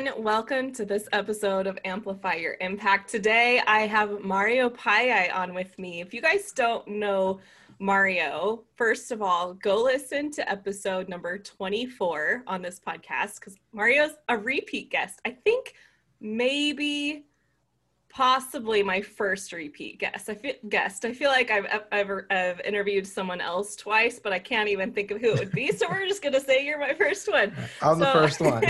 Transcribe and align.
Everyone, 0.00 0.24
welcome 0.24 0.72
to 0.72 0.86
this 0.86 1.06
episode 1.12 1.66
of 1.66 1.78
Amplify 1.84 2.36
Your 2.36 2.56
Impact. 2.62 3.10
Today 3.10 3.60
I 3.66 3.80
have 3.80 4.24
Mario 4.24 4.70
Payai 4.70 5.34
on 5.34 5.52
with 5.52 5.78
me. 5.78 6.00
If 6.00 6.14
you 6.14 6.22
guys 6.22 6.52
don't 6.52 6.88
know 6.88 7.40
Mario, 7.80 8.62
first 8.76 9.10
of 9.10 9.20
all, 9.20 9.52
go 9.52 9.82
listen 9.82 10.30
to 10.30 10.50
episode 10.50 11.10
number 11.10 11.36
24 11.36 12.44
on 12.46 12.62
this 12.62 12.80
podcast 12.80 13.40
because 13.40 13.58
Mario's 13.74 14.12
a 14.30 14.38
repeat 14.38 14.90
guest. 14.90 15.20
I 15.26 15.32
think 15.32 15.74
maybe 16.18 17.26
possibly 18.10 18.82
my 18.82 19.00
first 19.00 19.52
repeat 19.52 19.98
guest. 19.98 20.28
I 20.28 20.34
feel 20.34 20.54
guest. 20.68 21.04
I 21.04 21.12
feel 21.12 21.30
like 21.30 21.50
I've 21.50 21.66
ever 21.92 22.26
I've 22.30 22.60
interviewed 22.60 23.06
someone 23.06 23.40
else 23.40 23.76
twice, 23.76 24.18
but 24.18 24.32
I 24.32 24.38
can't 24.38 24.68
even 24.68 24.92
think 24.92 25.10
of 25.10 25.20
who 25.20 25.30
it 25.30 25.38
would 25.38 25.52
be. 25.52 25.70
So 25.72 25.88
we're 25.88 26.06
just 26.06 26.22
gonna 26.22 26.40
say 26.40 26.66
you're 26.66 26.78
my 26.78 26.92
first 26.94 27.30
one. 27.30 27.52
I'm 27.82 27.98
so, 27.98 28.04
the 28.04 28.12
first 28.12 28.40
one. 28.40 28.64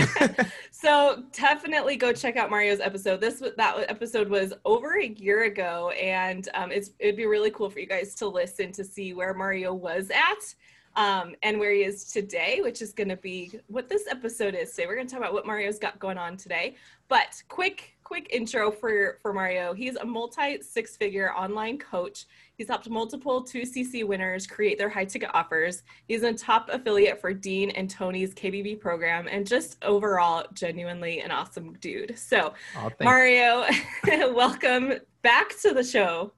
so 0.71 1.23
definitely 1.33 1.97
go 1.97 2.13
check 2.13 2.37
out 2.37 2.49
Mario's 2.49 2.79
episode. 2.79 3.19
This 3.19 3.41
that 3.57 3.85
episode 3.89 4.29
was 4.29 4.53
over 4.63 4.99
a 4.99 5.07
year 5.07 5.43
ago, 5.43 5.89
and 5.91 6.47
um, 6.53 6.71
it's 6.71 6.91
it'd 6.99 7.17
be 7.17 7.25
really 7.25 7.51
cool 7.51 7.69
for 7.69 7.79
you 7.79 7.87
guys 7.87 8.13
to 8.15 8.27
listen 8.27 8.71
to 8.73 8.83
see 8.83 9.13
where 9.13 9.33
Mario 9.33 9.73
was 9.73 10.09
at 10.11 10.53
um, 10.95 11.35
and 11.43 11.59
where 11.59 11.71
he 11.71 11.83
is 11.83 12.05
today, 12.05 12.59
which 12.61 12.81
is 12.81 12.93
going 12.93 13.09
to 13.09 13.17
be 13.17 13.59
what 13.67 13.89
this 13.89 14.07
episode 14.09 14.55
is 14.55 14.71
today. 14.71 14.87
We're 14.87 14.95
going 14.95 15.07
to 15.07 15.11
talk 15.11 15.21
about 15.21 15.33
what 15.33 15.45
Mario's 15.45 15.79
got 15.79 15.99
going 15.99 16.17
on 16.17 16.37
today. 16.37 16.75
But 17.07 17.41
quick, 17.47 17.97
quick 18.03 18.27
intro 18.31 18.71
for 18.71 19.19
for 19.21 19.33
Mario. 19.33 19.73
He's 19.73 19.95
a 19.95 20.05
multi 20.05 20.61
six 20.61 20.97
figure 20.97 21.33
online 21.33 21.77
coach. 21.77 22.25
He's 22.57 22.67
helped 22.67 22.89
multiple 22.89 23.43
2CC 23.43 24.05
winners 24.05 24.45
create 24.45 24.77
their 24.77 24.89
high 24.89 25.05
ticket 25.05 25.31
offers. 25.33 25.83
He's 26.07 26.23
a 26.23 26.33
top 26.33 26.69
affiliate 26.71 27.19
for 27.19 27.33
Dean 27.33 27.71
and 27.71 27.89
Tony's 27.89 28.33
KBB 28.33 28.79
program, 28.79 29.27
and 29.29 29.47
just 29.47 29.83
overall, 29.83 30.45
genuinely 30.53 31.21
an 31.21 31.31
awesome 31.31 31.73
dude. 31.79 32.17
So, 32.19 32.53
oh, 32.77 32.89
Mario, 33.01 33.65
welcome 34.33 34.93
back 35.21 35.59
to 35.61 35.73
the 35.73 35.83
show. 35.83 36.33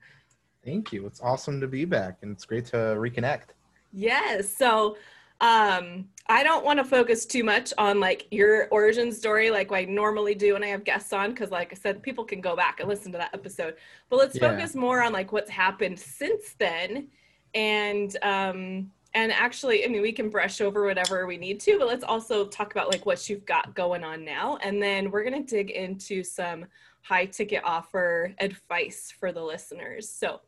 Thank 0.63 0.93
you. 0.93 1.05
It's 1.05 1.19
awesome 1.21 1.59
to 1.59 1.67
be 1.67 1.85
back, 1.85 2.19
and 2.21 2.31
it's 2.31 2.45
great 2.45 2.65
to 2.67 2.77
reconnect. 2.77 3.49
Yes. 3.93 4.49
So 4.49 4.97
um 5.39 6.05
I 6.27 6.41
don't 6.41 6.63
want 6.63 6.79
to 6.79 6.85
focus 6.85 7.25
too 7.25 7.43
much 7.43 7.73
on 7.77 7.99
like 7.99 8.27
your 8.31 8.69
origin 8.69 9.11
story 9.11 9.51
like 9.51 9.71
I 9.71 9.83
normally 9.83 10.35
do 10.35 10.53
when 10.53 10.63
I 10.63 10.67
have 10.67 10.85
guests 10.85 11.11
on 11.11 11.31
because 11.31 11.51
like 11.51 11.73
I 11.73 11.75
said 11.75 12.01
people 12.01 12.23
can 12.23 12.41
go 12.41 12.55
back 12.55 12.79
and 12.79 12.89
listen 12.89 13.11
to 13.11 13.17
that 13.17 13.33
episode. 13.33 13.75
But 14.09 14.17
let's 14.17 14.35
yeah. 14.35 14.49
focus 14.49 14.73
more 14.73 15.03
on 15.03 15.13
like 15.13 15.31
what's 15.31 15.49
happened 15.49 15.99
since 15.99 16.55
then 16.57 17.09
and 17.53 18.17
um 18.23 18.89
and 19.13 19.31
actually 19.31 19.85
I 19.85 19.89
mean 19.89 20.01
we 20.01 20.11
can 20.11 20.29
brush 20.29 20.59
over 20.61 20.85
whatever 20.85 21.27
we 21.27 21.37
need 21.37 21.59
to 21.61 21.77
but 21.77 21.87
let's 21.87 22.03
also 22.03 22.47
talk 22.47 22.71
about 22.71 22.89
like 22.89 23.05
what 23.05 23.29
you've 23.29 23.45
got 23.45 23.75
going 23.75 24.03
on 24.03 24.25
now 24.25 24.57
and 24.63 24.81
then 24.81 25.11
we're 25.11 25.23
going 25.23 25.45
to 25.45 25.55
dig 25.55 25.69
into 25.69 26.23
some 26.23 26.65
high 27.01 27.25
ticket 27.25 27.61
offer 27.65 28.33
advice 28.39 29.13
for 29.19 29.31
the 29.31 29.43
listeners. 29.43 30.09
So 30.09 30.39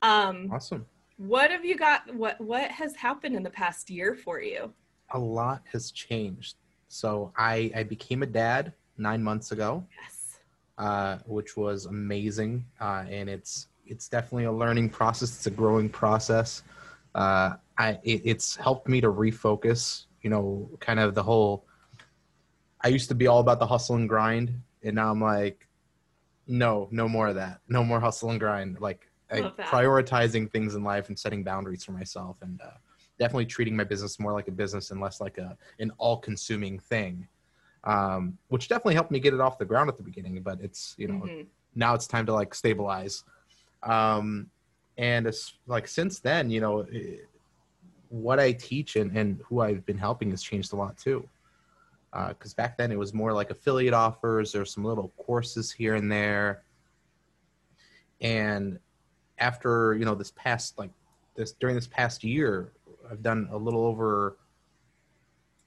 um 0.00 0.48
awesome 0.52 0.86
what 1.18 1.50
have 1.50 1.64
you 1.64 1.76
got 1.76 2.14
what 2.14 2.40
what 2.40 2.70
has 2.70 2.96
happened 2.96 3.36
in 3.36 3.42
the 3.42 3.50
past 3.50 3.90
year 3.90 4.14
for 4.14 4.40
you? 4.40 4.72
A 5.10 5.18
lot 5.18 5.62
has 5.72 5.90
changed. 5.90 6.56
So 6.88 7.32
i 7.36 7.70
i 7.74 7.82
became 7.82 8.22
a 8.22 8.26
dad 8.26 8.72
nine 8.96 9.22
months 9.22 9.52
ago 9.52 9.84
yes. 10.02 10.40
uh, 10.78 11.18
which 11.26 11.56
was 11.56 11.86
amazing 11.86 12.64
uh, 12.80 13.04
and 13.08 13.28
it's 13.28 13.68
it's 13.86 14.08
definitely 14.08 14.44
a 14.44 14.52
learning 14.52 14.88
process. 14.88 15.34
It's 15.36 15.46
a 15.46 15.50
growing 15.50 15.88
process. 15.88 16.62
Uh, 17.14 17.54
I, 17.78 17.98
it, 18.02 18.22
it's 18.24 18.56
helped 18.56 18.88
me 18.88 19.00
to 19.00 19.08
refocus 19.08 20.06
you 20.22 20.30
know 20.30 20.70
kind 20.80 20.98
of 20.98 21.14
the 21.14 21.22
whole 21.22 21.64
i 22.80 22.88
used 22.88 23.08
to 23.08 23.14
be 23.14 23.26
all 23.28 23.40
about 23.40 23.60
the 23.60 23.66
hustle 23.66 23.96
and 23.96 24.08
grind 24.08 24.52
and 24.82 24.96
now 24.96 25.10
i'm 25.10 25.20
like 25.20 25.68
no 26.48 26.88
no 26.90 27.08
more 27.08 27.28
of 27.28 27.34
that. 27.36 27.60
No 27.68 27.84
more 27.84 28.00
hustle 28.00 28.30
and 28.30 28.40
grind. 28.40 28.80
Like 28.80 29.07
prioritizing 29.30 30.50
things 30.50 30.74
in 30.74 30.82
life 30.82 31.08
and 31.08 31.18
setting 31.18 31.44
boundaries 31.44 31.84
for 31.84 31.92
myself 31.92 32.36
and 32.42 32.60
uh, 32.62 32.70
definitely 33.18 33.46
treating 33.46 33.76
my 33.76 33.84
business 33.84 34.18
more 34.18 34.32
like 34.32 34.48
a 34.48 34.52
business 34.52 34.90
and 34.90 35.00
less 35.00 35.20
like 35.20 35.38
a 35.38 35.56
an 35.80 35.90
all-consuming 35.98 36.78
thing 36.78 37.26
um, 37.84 38.36
which 38.48 38.68
definitely 38.68 38.94
helped 38.94 39.10
me 39.10 39.20
get 39.20 39.34
it 39.34 39.40
off 39.40 39.58
the 39.58 39.64
ground 39.64 39.88
at 39.88 39.96
the 39.96 40.02
beginning 40.02 40.40
but 40.42 40.58
it's 40.60 40.94
you 40.98 41.08
know 41.08 41.14
mm-hmm. 41.14 41.42
now 41.74 41.94
it's 41.94 42.06
time 42.06 42.26
to 42.26 42.32
like 42.32 42.54
stabilize. 42.54 43.24
Um, 43.82 44.50
and 44.96 45.26
it's 45.28 45.54
like 45.68 45.86
since 45.86 46.18
then 46.18 46.50
you 46.50 46.60
know 46.60 46.80
it, 46.90 47.28
what 48.08 48.40
i 48.40 48.50
teach 48.50 48.96
and, 48.96 49.16
and 49.16 49.40
who 49.44 49.60
i've 49.60 49.86
been 49.86 49.98
helping 49.98 50.30
has 50.30 50.42
changed 50.42 50.72
a 50.72 50.76
lot 50.76 50.96
too. 50.96 51.26
Because 52.12 52.52
uh, 52.52 52.56
back 52.56 52.76
then 52.76 52.90
it 52.90 52.98
was 52.98 53.14
more 53.14 53.32
like 53.32 53.50
affiliate 53.50 53.94
offers 53.94 54.52
there's 54.52 54.72
some 54.72 54.84
little 54.84 55.12
courses 55.16 55.70
here 55.70 55.94
and 55.94 56.10
there. 56.10 56.62
And 58.20 58.78
after 59.40 59.94
you 59.94 60.04
know 60.04 60.14
this 60.14 60.32
past 60.32 60.78
like 60.78 60.90
this 61.34 61.52
during 61.52 61.74
this 61.74 61.86
past 61.86 62.24
year, 62.24 62.72
I've 63.10 63.22
done 63.22 63.48
a 63.52 63.56
little 63.56 63.84
over. 63.84 64.36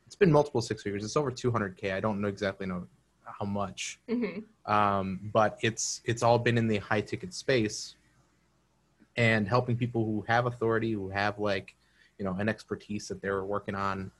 It's 0.05 0.15
been 0.15 0.31
multiple 0.31 0.61
six 0.61 0.83
figures. 0.83 1.05
It's 1.05 1.15
over 1.15 1.31
200k. 1.31 1.93
I 1.93 1.99
don't 1.99 2.19
know 2.19 2.27
exactly 2.27 2.67
know 2.67 2.85
how 3.23 3.45
much, 3.45 3.99
mm-hmm. 4.09 4.71
um, 4.71 5.19
but 5.33 5.57
it's 5.61 6.01
it's 6.05 6.23
all 6.23 6.37
been 6.37 6.57
in 6.57 6.67
the 6.67 6.77
high 6.77 7.01
ticket 7.01 7.33
space, 7.33 7.95
and 9.15 9.47
helping 9.47 9.77
people 9.77 10.05
who 10.05 10.23
have 10.27 10.45
authority, 10.45 10.91
who 10.91 11.09
have 11.09 11.39
like, 11.39 11.75
you 12.19 12.25
know, 12.25 12.33
an 12.33 12.49
expertise 12.49 13.07
that 13.07 13.21
they're 13.21 13.45
working 13.45 13.75
on, 13.75 14.11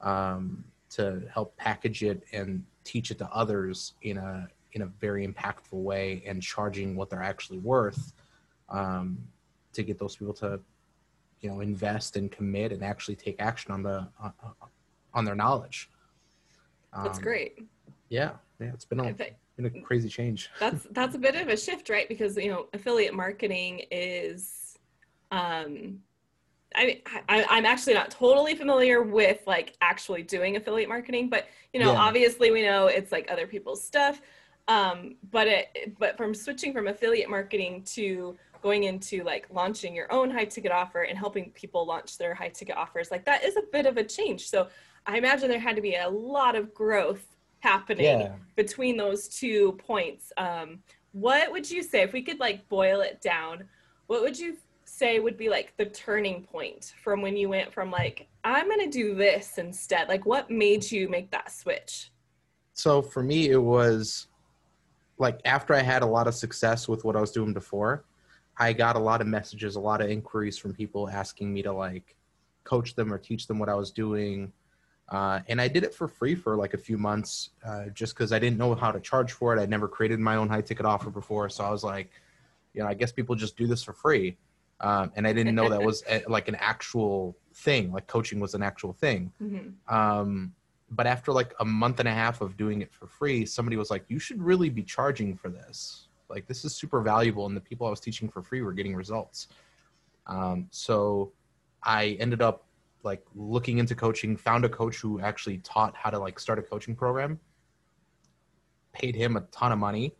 um, 0.00 0.64
to 0.90 1.22
help 1.32 1.56
package 1.56 2.02
it 2.02 2.22
and 2.32 2.64
teach 2.84 3.10
it 3.10 3.18
to 3.18 3.28
others 3.30 3.94
in 4.02 4.16
a 4.16 4.48
in 4.72 4.82
a 4.82 4.86
very 4.86 5.26
impactful 5.26 5.72
way 5.72 6.22
and 6.26 6.42
charging 6.42 6.96
what 6.96 7.08
they're 7.08 7.22
actually 7.22 7.58
worth 7.58 8.12
um, 8.68 9.18
to 9.72 9.82
get 9.82 9.98
those 9.98 10.16
people 10.16 10.34
to 10.34 10.60
you 11.40 11.50
know 11.50 11.60
invest 11.60 12.16
and 12.16 12.30
commit 12.30 12.72
and 12.72 12.82
actually 12.82 13.16
take 13.16 13.36
action 13.38 13.72
on 13.72 13.82
the 13.82 14.06
on, 14.20 14.32
on 15.12 15.24
their 15.24 15.34
knowledge 15.34 15.90
that's 17.02 17.18
um, 17.18 17.24
great 17.24 17.66
yeah 18.08 18.32
yeah 18.60 18.70
it's 18.72 18.84
been 18.84 19.00
a, 19.00 19.12
been 19.12 19.66
a 19.66 19.80
crazy 19.82 20.08
change 20.08 20.48
that's 20.60 20.86
that's 20.92 21.14
a 21.14 21.18
bit 21.18 21.34
of 21.34 21.48
a 21.48 21.56
shift 21.56 21.90
right 21.90 22.08
because 22.08 22.36
you 22.36 22.50
know 22.50 22.66
affiliate 22.72 23.14
marketing 23.14 23.82
is 23.90 24.78
um 25.30 25.98
I, 26.76 27.02
I 27.28 27.58
am 27.58 27.66
actually 27.66 27.94
not 27.94 28.10
totally 28.10 28.54
familiar 28.54 29.02
with 29.02 29.40
like 29.46 29.76
actually 29.80 30.22
doing 30.22 30.56
affiliate 30.56 30.88
marketing, 30.88 31.28
but 31.28 31.46
you 31.72 31.80
know, 31.80 31.92
yeah. 31.92 32.00
obviously 32.00 32.50
we 32.50 32.62
know 32.62 32.86
it's 32.86 33.12
like 33.12 33.30
other 33.30 33.46
people's 33.46 33.82
stuff. 33.82 34.20
Um, 34.66 35.16
but 35.30 35.46
it 35.46 35.96
but 35.98 36.16
from 36.16 36.34
switching 36.34 36.72
from 36.72 36.88
affiliate 36.88 37.28
marketing 37.28 37.82
to 37.92 38.36
going 38.64 38.84
into 38.84 39.22
like 39.24 39.46
launching 39.50 39.94
your 39.94 40.10
own 40.10 40.30
high 40.30 40.46
ticket 40.46 40.72
offer 40.72 41.02
and 41.02 41.18
helping 41.18 41.50
people 41.50 41.86
launch 41.86 42.16
their 42.16 42.34
high 42.34 42.48
ticket 42.48 42.74
offers 42.74 43.10
like 43.10 43.22
that 43.26 43.44
is 43.44 43.58
a 43.58 43.62
bit 43.70 43.84
of 43.84 43.98
a 43.98 44.02
change. 44.02 44.48
So 44.48 44.68
i 45.06 45.18
imagine 45.18 45.50
there 45.50 45.60
had 45.60 45.76
to 45.76 45.82
be 45.82 45.96
a 45.96 46.08
lot 46.08 46.56
of 46.56 46.72
growth 46.72 47.26
happening 47.60 48.20
yeah. 48.20 48.32
between 48.56 48.96
those 48.96 49.28
two 49.28 49.72
points. 49.72 50.32
Um, 50.38 50.78
what 51.12 51.52
would 51.52 51.70
you 51.70 51.82
say 51.82 52.00
if 52.02 52.14
we 52.14 52.22
could 52.22 52.40
like 52.40 52.66
boil 52.68 53.00
it 53.02 53.20
down 53.20 53.64
what 54.06 54.20
would 54.22 54.38
you 54.38 54.56
say 54.84 55.20
would 55.20 55.36
be 55.36 55.48
like 55.48 55.72
the 55.76 55.84
turning 55.86 56.42
point 56.42 56.92
from 57.02 57.22
when 57.22 57.36
you 57.36 57.48
went 57.48 57.72
from 57.72 57.90
like 57.90 58.26
i'm 58.42 58.66
going 58.66 58.80
to 58.80 58.90
do 58.90 59.14
this 59.14 59.58
instead 59.58 60.08
like 60.08 60.26
what 60.26 60.50
made 60.50 60.90
you 60.90 61.08
make 61.08 61.30
that 61.30 61.52
switch? 61.52 62.10
So 62.72 63.00
for 63.00 63.22
me 63.22 63.50
it 63.50 63.62
was 63.62 64.26
like 65.18 65.40
after 65.44 65.72
i 65.74 65.82
had 65.82 66.02
a 66.02 66.06
lot 66.06 66.26
of 66.26 66.34
success 66.34 66.88
with 66.88 67.04
what 67.04 67.14
i 67.14 67.20
was 67.20 67.30
doing 67.30 67.52
before 67.52 68.04
I 68.56 68.72
got 68.72 68.96
a 68.96 68.98
lot 68.98 69.20
of 69.20 69.26
messages, 69.26 69.76
a 69.76 69.80
lot 69.80 70.00
of 70.00 70.10
inquiries 70.10 70.58
from 70.58 70.74
people 70.74 71.08
asking 71.08 71.52
me 71.52 71.62
to 71.62 71.72
like 71.72 72.16
coach 72.62 72.94
them 72.94 73.12
or 73.12 73.18
teach 73.18 73.46
them 73.46 73.58
what 73.58 73.68
I 73.68 73.74
was 73.74 73.90
doing. 73.90 74.52
Uh, 75.08 75.40
and 75.48 75.60
I 75.60 75.68
did 75.68 75.84
it 75.84 75.94
for 75.94 76.08
free 76.08 76.34
for 76.34 76.56
like 76.56 76.72
a 76.72 76.78
few 76.78 76.96
months 76.96 77.50
uh, 77.66 77.86
just 77.92 78.14
because 78.14 78.32
I 78.32 78.38
didn't 78.38 78.58
know 78.58 78.74
how 78.74 78.90
to 78.90 79.00
charge 79.00 79.32
for 79.32 79.54
it. 79.54 79.60
I'd 79.60 79.68
never 79.68 79.88
created 79.88 80.18
my 80.18 80.36
own 80.36 80.48
high 80.48 80.62
ticket 80.62 80.86
offer 80.86 81.10
before. 81.10 81.48
So 81.50 81.64
I 81.64 81.70
was 81.70 81.84
like, 81.84 82.10
you 82.72 82.82
know, 82.82 82.88
I 82.88 82.94
guess 82.94 83.12
people 83.12 83.34
just 83.34 83.56
do 83.56 83.66
this 83.66 83.82
for 83.82 83.92
free. 83.92 84.36
Um, 84.80 85.12
and 85.14 85.26
I 85.26 85.32
didn't 85.32 85.54
know 85.54 85.68
that 85.68 85.82
was 85.82 86.02
a, 86.08 86.22
like 86.28 86.48
an 86.48 86.56
actual 86.56 87.36
thing, 87.54 87.92
like 87.92 88.06
coaching 88.06 88.40
was 88.40 88.54
an 88.54 88.62
actual 88.62 88.92
thing. 88.92 89.32
Mm-hmm. 89.42 89.94
Um, 89.94 90.52
but 90.90 91.06
after 91.06 91.32
like 91.32 91.54
a 91.60 91.64
month 91.64 92.00
and 92.00 92.08
a 92.08 92.12
half 92.12 92.40
of 92.40 92.56
doing 92.56 92.82
it 92.82 92.92
for 92.92 93.06
free, 93.06 93.46
somebody 93.46 93.76
was 93.76 93.90
like, 93.90 94.04
you 94.08 94.18
should 94.18 94.42
really 94.42 94.70
be 94.70 94.82
charging 94.82 95.36
for 95.36 95.48
this 95.48 96.08
like 96.28 96.46
this 96.46 96.64
is 96.64 96.74
super 96.74 97.00
valuable 97.00 97.46
and 97.46 97.56
the 97.56 97.60
people 97.60 97.86
i 97.86 97.90
was 97.90 98.00
teaching 98.00 98.28
for 98.28 98.42
free 98.42 98.62
were 98.62 98.72
getting 98.72 98.94
results 98.94 99.48
um, 100.26 100.66
so 100.70 101.32
i 101.82 102.16
ended 102.20 102.42
up 102.42 102.66
like 103.02 103.22
looking 103.34 103.78
into 103.78 103.94
coaching 103.94 104.36
found 104.36 104.64
a 104.64 104.68
coach 104.68 104.96
who 104.96 105.20
actually 105.20 105.58
taught 105.58 105.94
how 105.94 106.10
to 106.10 106.18
like 106.18 106.38
start 106.38 106.58
a 106.58 106.62
coaching 106.62 106.94
program 106.94 107.38
paid 108.92 109.14
him 109.14 109.36
a 109.36 109.40
ton 109.52 109.72
of 109.72 109.78
money 109.78 110.14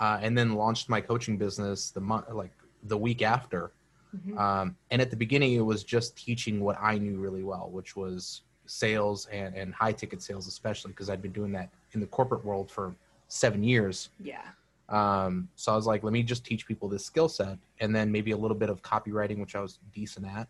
uh, 0.00 0.18
and 0.22 0.36
then 0.36 0.54
launched 0.54 0.88
my 0.88 1.00
coaching 1.00 1.36
business 1.36 1.90
the 1.90 2.00
month 2.00 2.26
like 2.32 2.52
the 2.84 2.96
week 2.96 3.22
after 3.22 3.72
mm-hmm. 4.14 4.36
um, 4.38 4.76
and 4.90 5.00
at 5.00 5.10
the 5.10 5.16
beginning 5.16 5.54
it 5.54 5.60
was 5.60 5.84
just 5.84 6.16
teaching 6.16 6.60
what 6.60 6.76
i 6.80 6.98
knew 6.98 7.18
really 7.18 7.42
well 7.42 7.68
which 7.70 7.96
was 7.96 8.42
sales 8.70 9.26
and, 9.26 9.54
and 9.54 9.74
high 9.74 9.92
ticket 9.92 10.22
sales, 10.22 10.46
especially 10.46 10.92
because 10.92 11.10
I'd 11.10 11.20
been 11.20 11.32
doing 11.32 11.52
that 11.52 11.70
in 11.92 12.00
the 12.00 12.06
corporate 12.06 12.44
world 12.44 12.70
for 12.70 12.94
seven 13.28 13.62
years. 13.62 14.10
Yeah. 14.22 14.42
Um, 14.90 15.48
so 15.54 15.72
I 15.72 15.76
was 15.76 15.86
like, 15.86 16.02
let 16.02 16.12
me 16.12 16.22
just 16.22 16.44
teach 16.44 16.66
people 16.66 16.88
this 16.88 17.04
skill 17.04 17.28
set 17.28 17.58
and 17.78 17.94
then 17.94 18.10
maybe 18.10 18.32
a 18.32 18.36
little 18.36 18.56
bit 18.56 18.68
of 18.68 18.82
copywriting, 18.82 19.38
which 19.38 19.54
I 19.54 19.60
was 19.60 19.78
decent 19.94 20.26
at, 20.26 20.48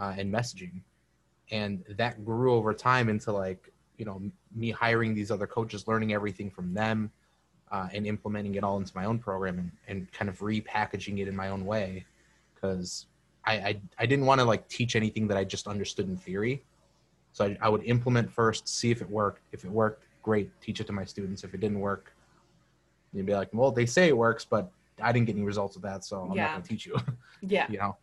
uh, 0.00 0.14
and 0.16 0.32
messaging. 0.32 0.80
And 1.50 1.84
that 1.96 2.24
grew 2.24 2.54
over 2.54 2.72
time 2.72 3.08
into 3.08 3.30
like, 3.32 3.70
you 3.98 4.04
know, 4.04 4.22
me 4.54 4.70
hiring 4.70 5.14
these 5.14 5.30
other 5.30 5.46
coaches, 5.46 5.86
learning 5.86 6.14
everything 6.14 6.50
from 6.50 6.72
them, 6.72 7.10
uh, 7.70 7.88
and 7.92 8.06
implementing 8.06 8.54
it 8.54 8.64
all 8.64 8.78
into 8.78 8.92
my 8.94 9.04
own 9.04 9.18
program 9.18 9.58
and, 9.58 9.70
and 9.86 10.12
kind 10.12 10.30
of 10.30 10.38
repackaging 10.38 11.18
it 11.18 11.28
in 11.28 11.36
my 11.36 11.50
own 11.50 11.66
way. 11.66 12.06
Cause 12.60 13.06
I, 13.44 13.52
I, 13.52 13.80
I 13.98 14.06
didn't 14.06 14.24
want 14.24 14.40
to 14.40 14.46
like 14.46 14.66
teach 14.68 14.96
anything 14.96 15.28
that 15.28 15.36
I 15.36 15.44
just 15.44 15.66
understood 15.66 16.08
in 16.08 16.16
theory. 16.16 16.62
So 17.32 17.44
I, 17.44 17.58
I 17.60 17.68
would 17.68 17.84
implement 17.84 18.32
first, 18.32 18.66
see 18.66 18.90
if 18.90 19.02
it 19.02 19.10
worked. 19.10 19.42
If 19.52 19.64
it 19.64 19.70
worked, 19.70 20.04
great, 20.22 20.50
teach 20.62 20.80
it 20.80 20.86
to 20.86 20.92
my 20.92 21.04
students. 21.04 21.44
If 21.44 21.52
it 21.52 21.60
didn't 21.60 21.80
work, 21.80 22.12
you'd 23.12 23.26
be 23.26 23.34
like, 23.34 23.48
well, 23.52 23.70
they 23.70 23.86
say 23.86 24.08
it 24.08 24.16
works, 24.16 24.44
but 24.44 24.70
I 25.02 25.12
didn't 25.12 25.26
get 25.26 25.36
any 25.36 25.44
results 25.44 25.74
with 25.76 25.84
that, 25.84 26.04
so 26.04 26.22
I'm 26.30 26.32
Yeah. 26.36 26.44
not 26.44 26.50
going 26.52 26.62
to 26.62 26.68
teach 26.68 26.86
you. 26.86 26.96
Yeah. 27.40 27.66
you 27.70 27.78
know? 27.78 27.96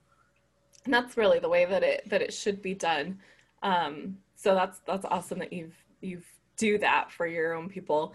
and 0.86 0.94
that's 0.94 1.18
really 1.18 1.40
the 1.40 1.50
way 1.50 1.66
that 1.66 1.81
it 1.84 2.07
that 2.10 2.22
it 2.22 2.31
should 2.31 2.62
be 2.62 2.74
done 2.75 3.18
um 3.63 4.16
so 4.36 4.54
that's 4.54 4.80
that's 4.86 5.04
awesome 5.06 5.40
that 5.40 5.52
you've 5.52 5.74
you've 6.00 6.25
do 6.57 6.78
that 6.78 7.12
for 7.12 7.25
your 7.25 7.54
own 7.54 7.68
people 7.68 8.13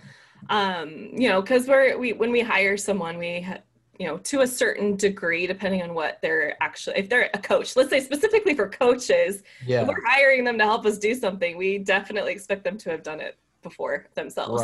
um 0.51 1.11
you 1.13 1.29
know 1.29 1.43
because 1.43 1.67
we're 1.67 1.99
we 1.99 2.13
when 2.13 2.31
we 2.31 2.41
hire 2.41 2.77
someone 2.77 3.19
we 3.19 3.41
ha- 3.41 3.59
you 3.99 4.07
know 4.07 4.17
to 4.19 4.41
a 4.43 4.47
certain 4.47 4.97
degree 4.97 5.47
depending 5.49 5.83
on 5.83 5.93
what 5.95 6.21
they're 6.23 6.57
actually 6.63 6.97
if 6.97 7.09
they're 7.09 7.29
a 7.35 7.39
coach 7.39 7.75
let's 7.77 7.91
say 7.91 8.01
specifically 8.01 8.55
for 8.55 8.69
coaches 8.69 9.43
Yeah. 9.67 9.83
if 9.83 9.89
we're 9.89 10.07
hiring 10.07 10.45
them 10.45 10.57
to 10.59 10.65
help 10.65 10.87
us 10.87 10.97
do 10.97 11.13
something 11.15 11.57
we 11.59 11.77
definitely 11.79 12.33
expect 12.33 12.63
them 12.65 12.79
to 12.79 12.91
have 12.91 13.03
done 13.03 13.21
it 13.21 13.37
before 13.63 14.07
themselves 14.15 14.63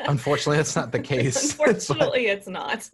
Unfortunately, 0.00 0.56
that's 0.56 0.76
not 0.76 0.92
the 0.92 0.98
case. 1.12 1.50
Unfortunately, 1.50 2.26
it's 2.26 2.48
not. 2.48 2.88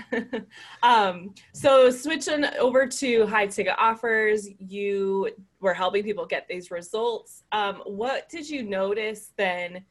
um, 0.82 1.34
so 1.52 1.90
switching 1.90 2.44
over 2.58 2.86
to 2.86 3.26
high 3.26 3.46
ticket 3.46 3.74
offers, 3.78 4.48
you 4.58 5.30
were 5.60 5.74
helping 5.74 6.02
people 6.02 6.26
get 6.26 6.46
these 6.48 6.70
results. 6.70 7.44
Um, 7.52 7.76
what 7.86 8.28
did 8.28 8.48
you 8.48 8.62
notice 8.62 9.32
then? 9.36 9.84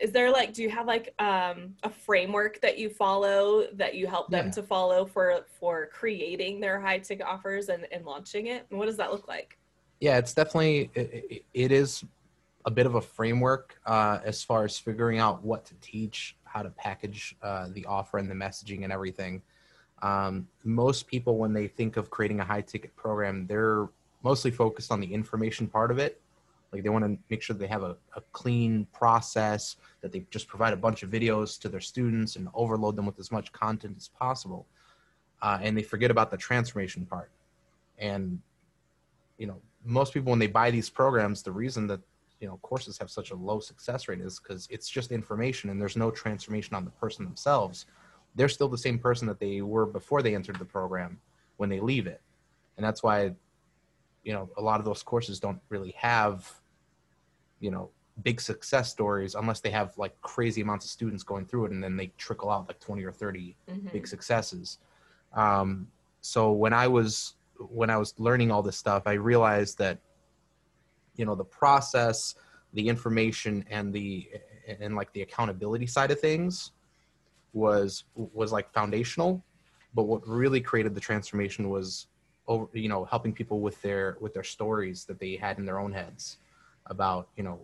Is 0.00 0.12
there 0.12 0.30
like, 0.30 0.52
do 0.52 0.62
you 0.62 0.70
have 0.70 0.86
like 0.86 1.12
um, 1.18 1.74
a 1.82 1.90
framework 1.90 2.60
that 2.60 2.78
you 2.78 2.88
follow 2.88 3.66
that 3.74 3.94
you 3.96 4.06
help 4.06 4.30
them 4.30 4.46
Yeah. 4.46 4.52
to 4.52 4.62
follow 4.62 5.04
for 5.04 5.44
for 5.58 5.86
creating 5.92 6.60
their 6.60 6.80
high 6.80 6.98
ticket 6.98 7.26
offers 7.26 7.68
and, 7.68 7.86
and 7.90 8.04
launching 8.04 8.46
it? 8.46 8.66
And 8.70 8.78
what 8.78 8.86
does 8.86 8.96
that 8.98 9.10
look 9.12 9.26
like? 9.28 9.58
yeah, 10.00 10.16
it's 10.16 10.32
definitely, 10.32 10.88
it, 10.94 11.10
it- 11.28 11.44
it 11.54 11.72
is 11.72 12.04
a 12.68 12.70
bit 12.70 12.84
of 12.84 12.96
a 12.96 13.00
framework 13.00 13.80
uh, 13.86 14.18
as 14.24 14.44
far 14.44 14.62
as 14.62 14.78
figuring 14.78 15.18
out 15.18 15.42
what 15.42 15.64
to 15.64 15.74
teach, 15.80 16.36
how 16.44 16.60
to 16.60 16.68
package 16.68 17.34
uh, 17.42 17.66
the 17.72 17.86
offer 17.86 18.18
and 18.18 18.30
the 18.30 18.34
messaging 18.34 18.84
and 18.84 18.92
everything. 18.92 19.40
Um, 20.02 20.46
most 20.64 21.06
people, 21.06 21.38
when 21.38 21.54
they 21.54 21.66
think 21.66 21.96
of 21.96 22.10
creating 22.10 22.40
a 22.40 22.44
high 22.44 22.60
ticket 22.60 22.94
program, 22.94 23.46
they're 23.46 23.88
mostly 24.22 24.50
focused 24.50 24.92
on 24.92 25.00
the 25.00 25.06
information 25.06 25.66
part 25.66 25.90
of 25.90 25.98
it. 25.98 26.20
Like 26.70 26.82
they 26.82 26.90
want 26.90 27.06
to 27.06 27.16
make 27.30 27.40
sure 27.40 27.56
they 27.56 27.66
have 27.68 27.82
a, 27.82 27.96
a 28.14 28.20
clean 28.32 28.86
process, 28.92 29.76
that 30.02 30.12
they 30.12 30.26
just 30.30 30.46
provide 30.46 30.74
a 30.74 30.76
bunch 30.76 31.02
of 31.02 31.08
videos 31.08 31.58
to 31.62 31.70
their 31.70 31.80
students 31.80 32.36
and 32.36 32.48
overload 32.52 32.96
them 32.96 33.06
with 33.06 33.18
as 33.18 33.32
much 33.32 33.50
content 33.50 33.94
as 33.96 34.08
possible. 34.08 34.66
Uh, 35.40 35.58
and 35.62 35.74
they 35.74 35.82
forget 35.82 36.10
about 36.10 36.30
the 36.30 36.36
transformation 36.36 37.06
part. 37.06 37.30
And, 37.96 38.42
you 39.38 39.46
know, 39.46 39.56
most 39.86 40.12
people, 40.12 40.28
when 40.28 40.38
they 40.38 40.48
buy 40.48 40.70
these 40.70 40.90
programs, 40.90 41.42
the 41.42 41.52
reason 41.64 41.86
that, 41.86 42.00
you 42.40 42.46
know, 42.46 42.58
courses 42.62 42.98
have 42.98 43.10
such 43.10 43.30
a 43.30 43.34
low 43.34 43.60
success 43.60 44.08
rate 44.08 44.20
is 44.20 44.38
because 44.38 44.66
it's 44.70 44.88
just 44.88 45.10
information 45.12 45.70
and 45.70 45.80
there's 45.80 45.96
no 45.96 46.10
transformation 46.10 46.74
on 46.74 46.84
the 46.84 46.90
person 46.92 47.24
themselves. 47.24 47.86
They're 48.34 48.48
still 48.48 48.68
the 48.68 48.78
same 48.78 48.98
person 48.98 49.26
that 49.28 49.40
they 49.40 49.60
were 49.62 49.86
before 49.86 50.22
they 50.22 50.34
entered 50.34 50.58
the 50.58 50.64
program 50.64 51.20
when 51.56 51.68
they 51.68 51.80
leave 51.80 52.06
it. 52.06 52.20
And 52.76 52.84
that's 52.86 53.02
why 53.02 53.34
you 54.22 54.32
know 54.32 54.48
a 54.56 54.62
lot 54.62 54.78
of 54.78 54.84
those 54.84 55.02
courses 55.02 55.40
don't 55.40 55.60
really 55.68 55.92
have 55.92 56.52
you 57.60 57.70
know 57.70 57.90
big 58.22 58.40
success 58.40 58.90
stories 58.90 59.34
unless 59.34 59.60
they 59.60 59.70
have 59.70 59.96
like 59.96 60.20
crazy 60.22 60.60
amounts 60.60 60.84
of 60.84 60.90
students 60.90 61.22
going 61.22 61.46
through 61.46 61.66
it 61.66 61.70
and 61.70 61.82
then 61.82 61.96
they 61.96 62.08
trickle 62.18 62.50
out 62.50 62.66
like 62.66 62.80
20 62.80 63.04
or 63.04 63.12
30 63.12 63.56
Mhm. 63.68 63.92
big 63.92 64.06
successes 64.06 64.78
um, 65.34 65.86
so 66.20 66.50
when 66.52 66.72
i 66.72 66.86
was 66.88 67.34
when 67.58 67.90
i 67.90 67.96
was 67.96 68.12
learning 68.18 68.50
all 68.50 68.62
this 68.62 68.76
stuff 68.76 69.04
i 69.06 69.12
realized 69.12 69.78
that 69.78 69.98
you 71.18 71.26
know 71.26 71.34
the 71.34 71.44
process 71.44 72.34
the 72.74 72.88
information 72.88 73.64
and 73.70 73.92
the 73.92 74.28
and 74.80 74.94
like 74.94 75.12
the 75.12 75.22
accountability 75.22 75.86
side 75.86 76.10
of 76.10 76.20
things 76.20 76.72
was 77.52 78.04
was 78.14 78.52
like 78.52 78.72
foundational. 78.72 79.44
But 79.94 80.04
what 80.04 80.26
really 80.26 80.60
created 80.60 80.94
the 80.94 81.00
transformation 81.00 81.70
was 81.70 82.06
over 82.46 82.68
you 82.72 82.88
know 82.88 83.04
helping 83.04 83.32
people 83.32 83.60
with 83.60 83.80
their 83.82 84.16
with 84.20 84.34
their 84.34 84.44
stories 84.44 85.04
that 85.06 85.18
they 85.18 85.36
had 85.36 85.58
in 85.58 85.64
their 85.64 85.78
own 85.78 85.92
heads 85.92 86.38
about 86.86 87.28
you 87.36 87.42
know 87.42 87.60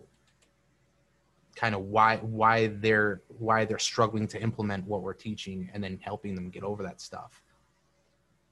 kind 1.55 1.75
of 1.75 1.81
why 1.81 2.17
why 2.17 2.67
they're 2.67 3.21
why 3.37 3.63
they're 3.63 3.79
struggling 3.79 4.27
to 4.27 4.41
implement 4.41 4.85
what 4.85 5.01
we're 5.01 5.13
teaching 5.13 5.69
and 5.73 5.83
then 5.83 5.99
helping 6.01 6.35
them 6.35 6.49
get 6.49 6.63
over 6.63 6.83
that 6.83 6.99
stuff. 6.99 7.41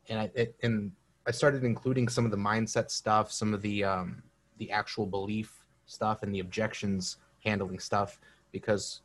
And 0.09 0.19
i 0.19 0.31
it, 0.35 0.55
and 0.61 0.91
i 1.25 1.31
started 1.31 1.63
including 1.63 2.09
some 2.09 2.25
of 2.25 2.31
the 2.31 2.37
mindset 2.37 2.91
stuff 2.91 3.31
some 3.31 3.53
of 3.53 3.61
the 3.61 3.83
um 3.83 4.21
the 4.63 4.71
actual 4.71 5.05
belief 5.05 5.65
stuff 5.85 6.23
and 6.23 6.33
the 6.33 6.39
objections 6.39 7.17
handling 7.43 7.79
stuff 7.79 8.19
because 8.53 9.01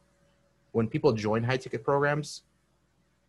when 0.71 0.87
people 0.87 1.13
join 1.13 1.43
high 1.43 1.57
ticket 1.57 1.83
programs 1.83 2.43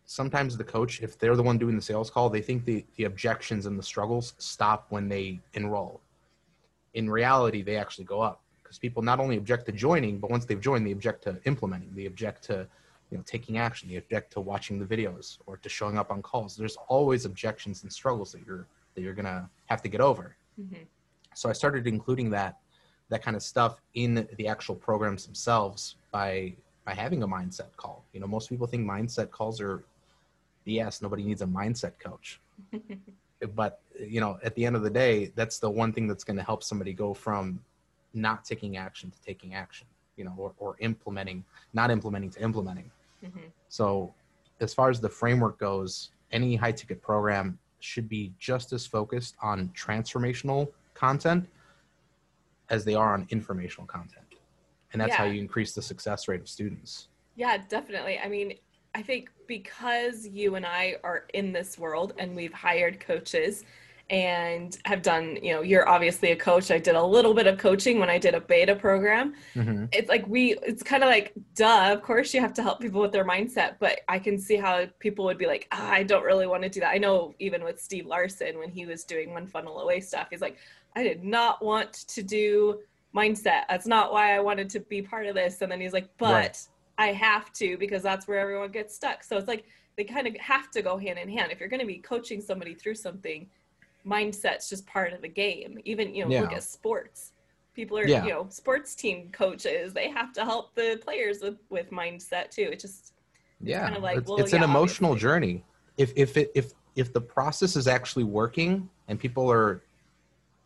sometimes 0.05 0.55
the 0.55 0.63
coach 0.63 1.01
if 1.01 1.17
they're 1.17 1.35
the 1.35 1.43
one 1.43 1.57
doing 1.57 1.75
the 1.75 1.81
sales 1.81 2.09
call 2.11 2.29
they 2.29 2.41
think 2.41 2.65
the, 2.65 2.85
the 2.97 3.05
objections 3.05 3.65
and 3.65 3.79
the 3.79 3.83
struggles 3.83 4.33
stop 4.37 4.85
when 4.89 5.09
they 5.09 5.39
enroll. 5.53 5.99
In 6.93 7.09
reality 7.09 7.61
they 7.63 7.77
actually 7.77 8.05
go 8.05 8.21
up 8.21 8.41
because 8.61 8.77
people 8.77 9.01
not 9.01 9.19
only 9.19 9.37
object 9.37 9.65
to 9.65 9.71
joining 9.71 10.19
but 10.19 10.29
once 10.29 10.45
they've 10.45 10.61
joined 10.61 10.85
they 10.85 10.91
object 10.91 11.23
to 11.23 11.39
implementing. 11.45 11.91
They 11.95 12.05
object 12.05 12.43
to 12.45 12.67
you 13.09 13.17
know 13.17 13.23
taking 13.25 13.57
action. 13.57 13.89
They 13.89 13.95
object 13.95 14.33
to 14.33 14.39
watching 14.41 14.77
the 14.77 14.85
videos 14.85 15.39
or 15.47 15.57
to 15.57 15.69
showing 15.69 15.97
up 15.97 16.11
on 16.11 16.21
calls. 16.21 16.55
There's 16.55 16.77
always 16.87 17.25
objections 17.25 17.81
and 17.81 17.91
struggles 17.91 18.31
that 18.33 18.41
you're 18.45 18.67
that 18.93 19.01
you're 19.01 19.15
gonna 19.15 19.49
have 19.65 19.81
to 19.81 19.89
get 19.89 20.01
over. 20.01 20.35
Mhm. 20.59 20.85
So 21.33 21.49
i 21.49 21.53
started 21.53 21.87
including 21.87 22.29
that 22.29 22.57
that 23.09 23.23
kind 23.23 23.35
of 23.35 23.41
stuff 23.41 23.81
in 23.95 24.27
the 24.37 24.47
actual 24.47 24.75
programs 24.75 25.25
themselves 25.25 25.95
by 26.11 26.53
by 26.85 26.93
having 26.93 27.23
a 27.23 27.27
mindset 27.27 27.75
call 27.77 28.03
you 28.13 28.19
know 28.19 28.27
most 28.27 28.49
people 28.49 28.67
think 28.67 28.85
mindset 28.85 29.31
calls 29.31 29.59
are 29.61 29.83
BS. 30.69 31.01
Nobody 31.01 31.23
needs 31.23 31.41
a 31.41 31.45
mindset 31.45 31.93
coach. 31.99 32.39
but 33.55 33.81
you 33.99 34.21
know, 34.21 34.39
at 34.43 34.55
the 34.55 34.65
end 34.65 34.75
of 34.75 34.83
the 34.83 34.89
day, 34.89 35.31
that's 35.35 35.59
the 35.59 35.69
one 35.69 35.91
thing 35.91 36.07
that's 36.07 36.23
going 36.23 36.37
to 36.37 36.43
help 36.43 36.63
somebody 36.63 36.93
go 36.93 37.13
from 37.13 37.59
not 38.13 38.45
taking 38.45 38.77
action 38.77 39.11
to 39.11 39.21
taking 39.21 39.53
action. 39.53 39.87
You 40.15 40.25
know, 40.25 40.35
or, 40.37 40.51
or 40.57 40.75
implementing, 40.79 41.45
not 41.73 41.91
implementing 41.91 42.29
to 42.31 42.41
implementing. 42.41 42.91
Mhm. 43.23 43.51
So, 43.69 44.13
as 44.59 44.73
far 44.73 44.89
as 44.89 44.99
the 44.99 45.07
framework 45.07 45.57
goes, 45.57 46.09
any 46.33 46.57
high 46.57 46.73
ticket 46.73 47.01
program 47.01 47.57
should 47.79 48.09
be 48.09 48.33
just 48.37 48.73
as 48.73 48.85
focused 48.85 49.35
on 49.41 49.69
transformational 49.69 50.67
content 50.99 51.47
as 52.69 52.83
they 52.83 52.93
are 52.93 53.13
on 53.13 53.25
informational 53.29 53.87
content. 53.87 54.25
And 54.91 55.01
that's 55.01 55.15
how 55.15 55.25
you 55.25 55.39
increase 55.39 55.73
the 55.73 55.81
success 55.81 56.27
rate 56.27 56.41
of 56.41 56.49
students. 56.49 57.07
Yeah, 57.35 57.57
definitely. 57.69 58.19
I 58.19 58.27
mean, 58.27 58.55
I 58.95 59.01
think 59.01 59.29
because 59.47 60.27
you 60.27 60.55
and 60.55 60.65
I 60.65 60.95
are 61.03 61.25
in 61.33 61.53
this 61.53 61.77
world 61.77 62.13
and 62.17 62.35
we've 62.35 62.53
hired 62.53 62.99
coaches 62.99 63.63
and 64.09 64.77
have 64.85 65.01
done, 65.03 65.37
you 65.43 65.53
know, 65.53 65.61
you're 65.61 65.87
obviously 65.87 66.31
a 66.31 66.35
coach. 66.35 66.71
I 66.71 66.79
did 66.79 66.95
a 66.95 67.03
little 67.03 67.33
bit 67.33 67.45
of 67.45 67.59
coaching 67.59 67.99
when 67.99 68.09
I 68.09 68.17
did 68.17 68.33
a 68.33 68.41
beta 68.41 68.75
program. 68.75 69.35
Mhm. 69.55 69.87
It's 69.93 70.09
like 70.09 70.27
we, 70.27 70.57
it's 70.63 70.81
kind 70.81 71.03
of 71.03 71.09
like, 71.09 71.33
duh, 71.55 71.93
of 71.93 72.01
course 72.01 72.33
you 72.33 72.41
have 72.41 72.53
to 72.55 72.63
help 72.63 72.79
people 72.79 73.01
with 73.01 73.11
their 73.11 73.25
mindset. 73.25 73.75
But 73.79 74.01
I 74.07 74.17
can 74.17 74.39
see 74.39 74.55
how 74.55 74.87
people 74.99 75.25
would 75.25 75.37
be 75.37 75.45
like, 75.45 75.67
ah, 75.71 75.91
I 75.91 76.03
don't 76.03 76.23
really 76.23 76.47
want 76.47 76.63
to 76.63 76.69
do 76.69 76.79
that. 76.79 76.89
I 76.89 76.97
know 76.97 77.35
even 77.39 77.63
with 77.63 77.79
Steve 77.79 78.07
Larsen, 78.07 78.57
when 78.57 78.69
he 78.69 78.87
was 78.87 79.03
doing 79.03 79.31
one 79.31 79.45
funnel 79.45 79.79
away 79.79 79.99
stuff, 79.99 80.27
he's 80.31 80.41
like, 80.41 80.57
I 80.95 81.03
did 81.03 81.23
not 81.23 81.63
want 81.63 81.93
to 81.93 82.23
do 82.23 82.79
mindset. 83.15 83.63
That's 83.69 83.85
not 83.85 84.11
why 84.11 84.35
I 84.35 84.39
wanted 84.39 84.71
to 84.71 84.79
be 84.79 85.03
part 85.03 85.27
of 85.27 85.35
this. 85.35 85.61
And 85.61 85.71
then 85.71 85.79
he's 85.79 85.93
like, 85.93 86.09
but 86.17 86.33
Right. 86.33 86.67
I 86.97 87.07
have 87.13 87.53
to 87.53 87.77
because 87.77 88.01
that's 88.01 88.27
where 88.27 88.39
everyone 88.39 88.71
gets 88.71 88.95
stuck. 88.95 89.23
So 89.23 89.37
it's 89.37 89.47
like 89.47 89.65
they 89.97 90.03
kind 90.03 90.27
of 90.27 90.35
have 90.37 90.71
to 90.71 90.81
go 90.81 90.97
hand 90.97 91.19
in 91.19 91.29
hand. 91.29 91.51
If 91.51 91.59
you're 91.59 91.69
going 91.69 91.79
to 91.79 91.85
be 91.85 91.97
coaching 91.99 92.41
somebody 92.41 92.73
through 92.73 92.95
something, 92.95 93.47
mindset's 94.09 94.69
just 94.69 94.85
part 94.87 95.13
of 95.13 95.21
the 95.21 95.27
game. 95.29 95.77
Even, 95.85 96.13
you 96.15 96.25
know, 96.25 96.41
look 96.41 96.51
Yeah. 96.51 96.57
at 96.57 96.63
sports. 96.63 97.33
People 97.73 97.97
are, 97.99 98.07
Yeah. 98.07 98.23
you 98.25 98.31
know, 98.31 98.47
sports 98.49 98.95
team 98.95 99.29
coaches, 99.31 99.93
they 99.93 100.09
have 100.09 100.33
to 100.33 100.43
help 100.43 100.73
the 100.75 100.99
players 101.01 101.41
with, 101.41 101.57
with 101.69 101.91
mindset 101.91 102.49
too. 102.51 102.69
It 102.73 102.79
just, 102.79 103.13
yeah 103.61 103.81
kind 103.83 103.95
of 103.97 104.03
like, 104.03 104.17
it's, 104.19 104.29
well, 104.29 104.39
it's 104.39 104.53
an 104.53 104.63
emotional 104.63 105.11
obviously. 105.11 105.29
journey 105.29 105.65
if 105.97 106.13
if 106.15 106.37
it 106.37 106.49
if 106.55 106.71
if 106.95 107.11
the 107.11 107.21
process 107.21 107.75
is 107.75 107.87
actually 107.87 108.23
working 108.23 108.89
and 109.09 109.19
people 109.19 109.51
are 109.51 109.83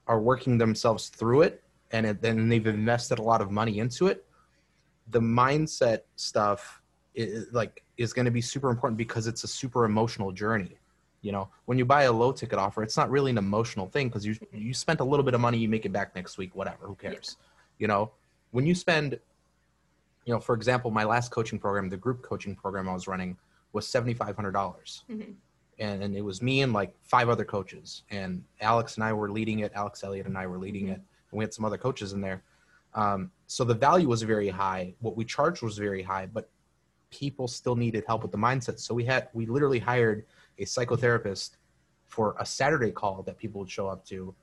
are 0.08 0.22
working 0.22 0.58
themselves 0.60 1.10
through 1.10 1.42
it 1.42 1.64
and 1.92 2.06
then 2.22 2.50
they've 2.50 2.68
invested 2.68 3.18
a 3.18 3.22
lot 3.22 3.42
of 3.42 3.50
money 3.50 3.80
into 3.80 4.08
it 4.08 4.26
the 5.10 5.20
mindset 5.20 6.02
stuff 6.18 6.82
is, 7.16 7.52
like 7.52 7.84
is 7.98 8.14
going 8.14 8.26
to 8.26 8.32
be 8.32 8.42
super 8.42 8.70
important 8.70 8.98
because 8.98 9.26
it's 9.28 9.44
a 9.44 9.48
super 9.48 9.86
emotional 9.86 10.32
journey 10.32 10.78
you 11.24 11.32
know 11.32 11.50
when 11.66 11.80
you 11.80 11.86
buy 11.86 12.04
a 12.04 12.12
low 12.12 12.32
ticket 12.32 12.60
offer 12.60 12.84
it's 12.84 12.98
not 12.98 13.10
really 13.10 13.32
an 13.32 13.38
emotional 13.40 13.88
thing 13.88 14.10
because 14.10 14.26
you 14.26 14.38
you 14.52 14.74
spent 14.74 15.00
a 15.00 15.04
little 15.04 15.24
bit 15.24 15.34
of 15.34 15.42
money 15.42 15.58
you 15.58 15.68
make 15.68 15.86
it 15.86 15.92
back 15.92 16.16
next 16.16 16.38
week 16.38 16.54
whatever 16.54 16.86
who 16.86 16.94
cares 16.94 17.38
yeah. 17.40 17.46
you 17.80 17.88
know 17.88 18.12
when 18.52 18.68
you 18.68 18.76
spend 18.76 19.18
you 20.26 20.34
know 20.34 20.40
for 20.40 20.54
example 20.54 20.92
my 20.92 21.04
last 21.04 21.32
coaching 21.32 21.58
program 21.58 21.90
the 21.90 21.98
group 21.98 22.22
coaching 22.22 22.56
program 22.56 22.88
i 22.88 22.94
was 22.94 23.08
running 23.08 23.36
was 23.72 23.88
$7500 23.88 24.36
mm-hmm. 24.54 25.22
and, 25.80 26.04
and 26.04 26.16
it 26.16 26.22
was 26.22 26.44
me 26.44 26.62
and 26.62 26.74
like 26.74 26.94
five 27.02 27.30
other 27.30 27.46
coaches 27.46 28.04
and 28.12 28.44
alex 28.62 28.96
and 28.96 29.04
i 29.04 29.12
were 29.12 29.32
leading 29.32 29.60
it 29.60 29.72
alex 29.74 30.04
elliott 30.04 30.28
and 30.28 30.38
i 30.38 30.46
were 30.46 30.60
leading 30.60 30.84
mm-hmm. 30.84 30.94
it 30.94 31.02
and 31.32 31.38
we 31.40 31.44
had 31.44 31.54
some 31.54 31.66
other 31.66 31.78
coaches 31.78 32.14
in 32.14 32.22
there 32.22 32.44
um, 32.96 33.32
so 33.48 33.64
the 33.64 33.74
value 33.74 34.08
was 34.08 34.22
very 34.22 34.50
high 34.50 34.94
what 35.00 35.18
we 35.18 35.26
charged 35.26 35.64
was 35.64 35.78
very 35.78 36.04
high 36.04 36.28
but 36.28 36.50
people 37.10 37.48
still 37.48 37.76
needed 37.76 38.04
help 38.08 38.22
with 38.22 38.32
the 38.32 38.38
mindset 38.38 38.80
so 38.80 38.94
we 38.94 39.06
had 39.06 39.30
we 39.34 39.46
literally 39.46 39.80
hired 39.80 40.26
a 40.58 40.66
psychotherapist 40.66 41.58
for 42.06 42.36
a 42.40 42.46
Saturday 42.46 42.92
call 42.92 43.24
that 43.24 43.38
people 43.38 43.60
would 43.60 43.70
show 43.70 43.88
up 43.88 44.06
to 44.06 44.34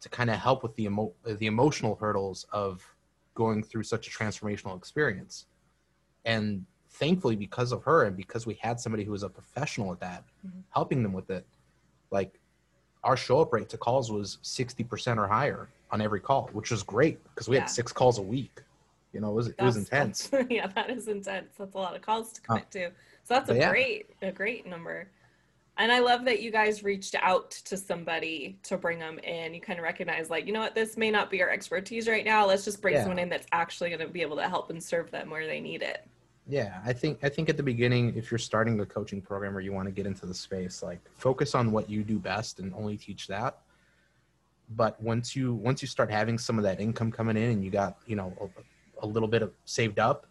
to 0.00 0.08
kind 0.08 0.30
of 0.30 0.36
help 0.36 0.62
with 0.62 0.74
the 0.76 0.84
emo- 0.84 1.12
the 1.24 1.46
emotional 1.46 1.96
hurdles 1.96 2.46
of 2.52 2.84
going 3.34 3.62
through 3.62 3.82
such 3.82 4.08
a 4.08 4.10
transformational 4.10 4.76
experience. 4.76 5.46
And 6.24 6.64
thankfully, 6.90 7.36
because 7.36 7.72
of 7.72 7.82
her 7.84 8.04
and 8.04 8.16
because 8.16 8.46
we 8.46 8.54
had 8.54 8.80
somebody 8.80 9.04
who 9.04 9.12
was 9.12 9.22
a 9.22 9.28
professional 9.28 9.92
at 9.92 10.00
that, 10.00 10.24
mm-hmm. 10.46 10.60
helping 10.70 11.02
them 11.02 11.12
with 11.12 11.30
it, 11.30 11.46
like 12.10 12.40
our 13.04 13.16
show 13.16 13.40
up 13.40 13.52
rate 13.52 13.68
to 13.70 13.78
calls 13.78 14.10
was 14.10 14.38
60% 14.42 15.16
or 15.16 15.26
higher 15.26 15.68
on 15.90 16.00
every 16.00 16.20
call, 16.20 16.50
which 16.52 16.70
was 16.70 16.82
great 16.82 17.22
because 17.24 17.48
we 17.48 17.56
yeah. 17.56 17.62
had 17.62 17.70
six 17.70 17.92
calls 17.92 18.18
a 18.18 18.22
week. 18.22 18.62
You 19.12 19.20
know, 19.20 19.30
it 19.30 19.34
was, 19.34 19.48
it 19.48 19.62
was 19.62 19.76
intense. 19.76 20.30
yeah, 20.50 20.68
that 20.68 20.90
is 20.90 21.08
intense. 21.08 21.54
That's 21.58 21.74
a 21.74 21.78
lot 21.78 21.96
of 21.96 22.02
calls 22.02 22.32
to 22.32 22.40
commit 22.42 22.64
uh, 22.64 22.72
to. 22.72 22.88
So 23.24 23.34
that's 23.34 23.50
a 23.50 23.56
yeah. 23.56 23.70
great, 23.70 24.10
a 24.22 24.30
great 24.30 24.66
number. 24.66 25.08
And 25.78 25.90
I 25.90 26.00
love 26.00 26.24
that 26.26 26.42
you 26.42 26.50
guys 26.50 26.82
reached 26.82 27.14
out 27.22 27.50
to 27.50 27.76
somebody 27.76 28.58
to 28.64 28.76
bring 28.76 28.98
them 28.98 29.18
in. 29.20 29.54
You 29.54 29.60
kind 29.60 29.78
of 29.78 29.82
recognize, 29.82 30.28
like, 30.28 30.46
you 30.46 30.52
know 30.52 30.60
what, 30.60 30.74
this 30.74 30.96
may 30.96 31.10
not 31.10 31.30
be 31.30 31.42
our 31.42 31.48
expertise 31.48 32.06
right 32.06 32.24
now. 32.24 32.46
Let's 32.46 32.64
just 32.64 32.82
bring 32.82 32.94
yeah. 32.94 33.02
someone 33.02 33.18
in 33.18 33.28
that's 33.30 33.46
actually 33.52 33.88
going 33.88 34.00
to 34.00 34.08
be 34.08 34.20
able 34.20 34.36
to 34.36 34.48
help 34.48 34.70
and 34.70 34.82
serve 34.82 35.10
them 35.10 35.30
where 35.30 35.46
they 35.46 35.60
need 35.60 35.82
it. 35.82 36.06
Yeah, 36.50 36.80
I 36.84 36.92
think 36.92 37.18
I 37.22 37.28
think 37.28 37.48
at 37.48 37.56
the 37.56 37.62
beginning, 37.62 38.14
if 38.16 38.30
you're 38.30 38.38
starting 38.38 38.76
the 38.76 38.84
coaching 38.84 39.22
program 39.22 39.56
or 39.56 39.60
you 39.60 39.72
want 39.72 39.86
to 39.86 39.92
get 39.92 40.04
into 40.04 40.26
the 40.26 40.34
space, 40.34 40.82
like 40.82 40.98
focus 41.14 41.54
on 41.54 41.70
what 41.70 41.88
you 41.88 42.02
do 42.02 42.18
best 42.18 42.58
and 42.58 42.74
only 42.74 42.96
teach 42.96 43.28
that. 43.28 43.60
But 44.70 45.00
once 45.00 45.36
you 45.36 45.54
once 45.54 45.80
you 45.80 45.86
start 45.86 46.10
having 46.10 46.38
some 46.38 46.58
of 46.58 46.64
that 46.64 46.80
income 46.80 47.12
coming 47.12 47.36
in 47.36 47.50
and 47.50 47.64
you 47.64 47.70
got 47.70 47.98
you 48.06 48.16
know 48.16 48.34
a, 48.40 49.04
a 49.04 49.06
little 49.06 49.28
bit 49.28 49.42
of 49.42 49.52
saved 49.64 50.00
up, 50.00 50.26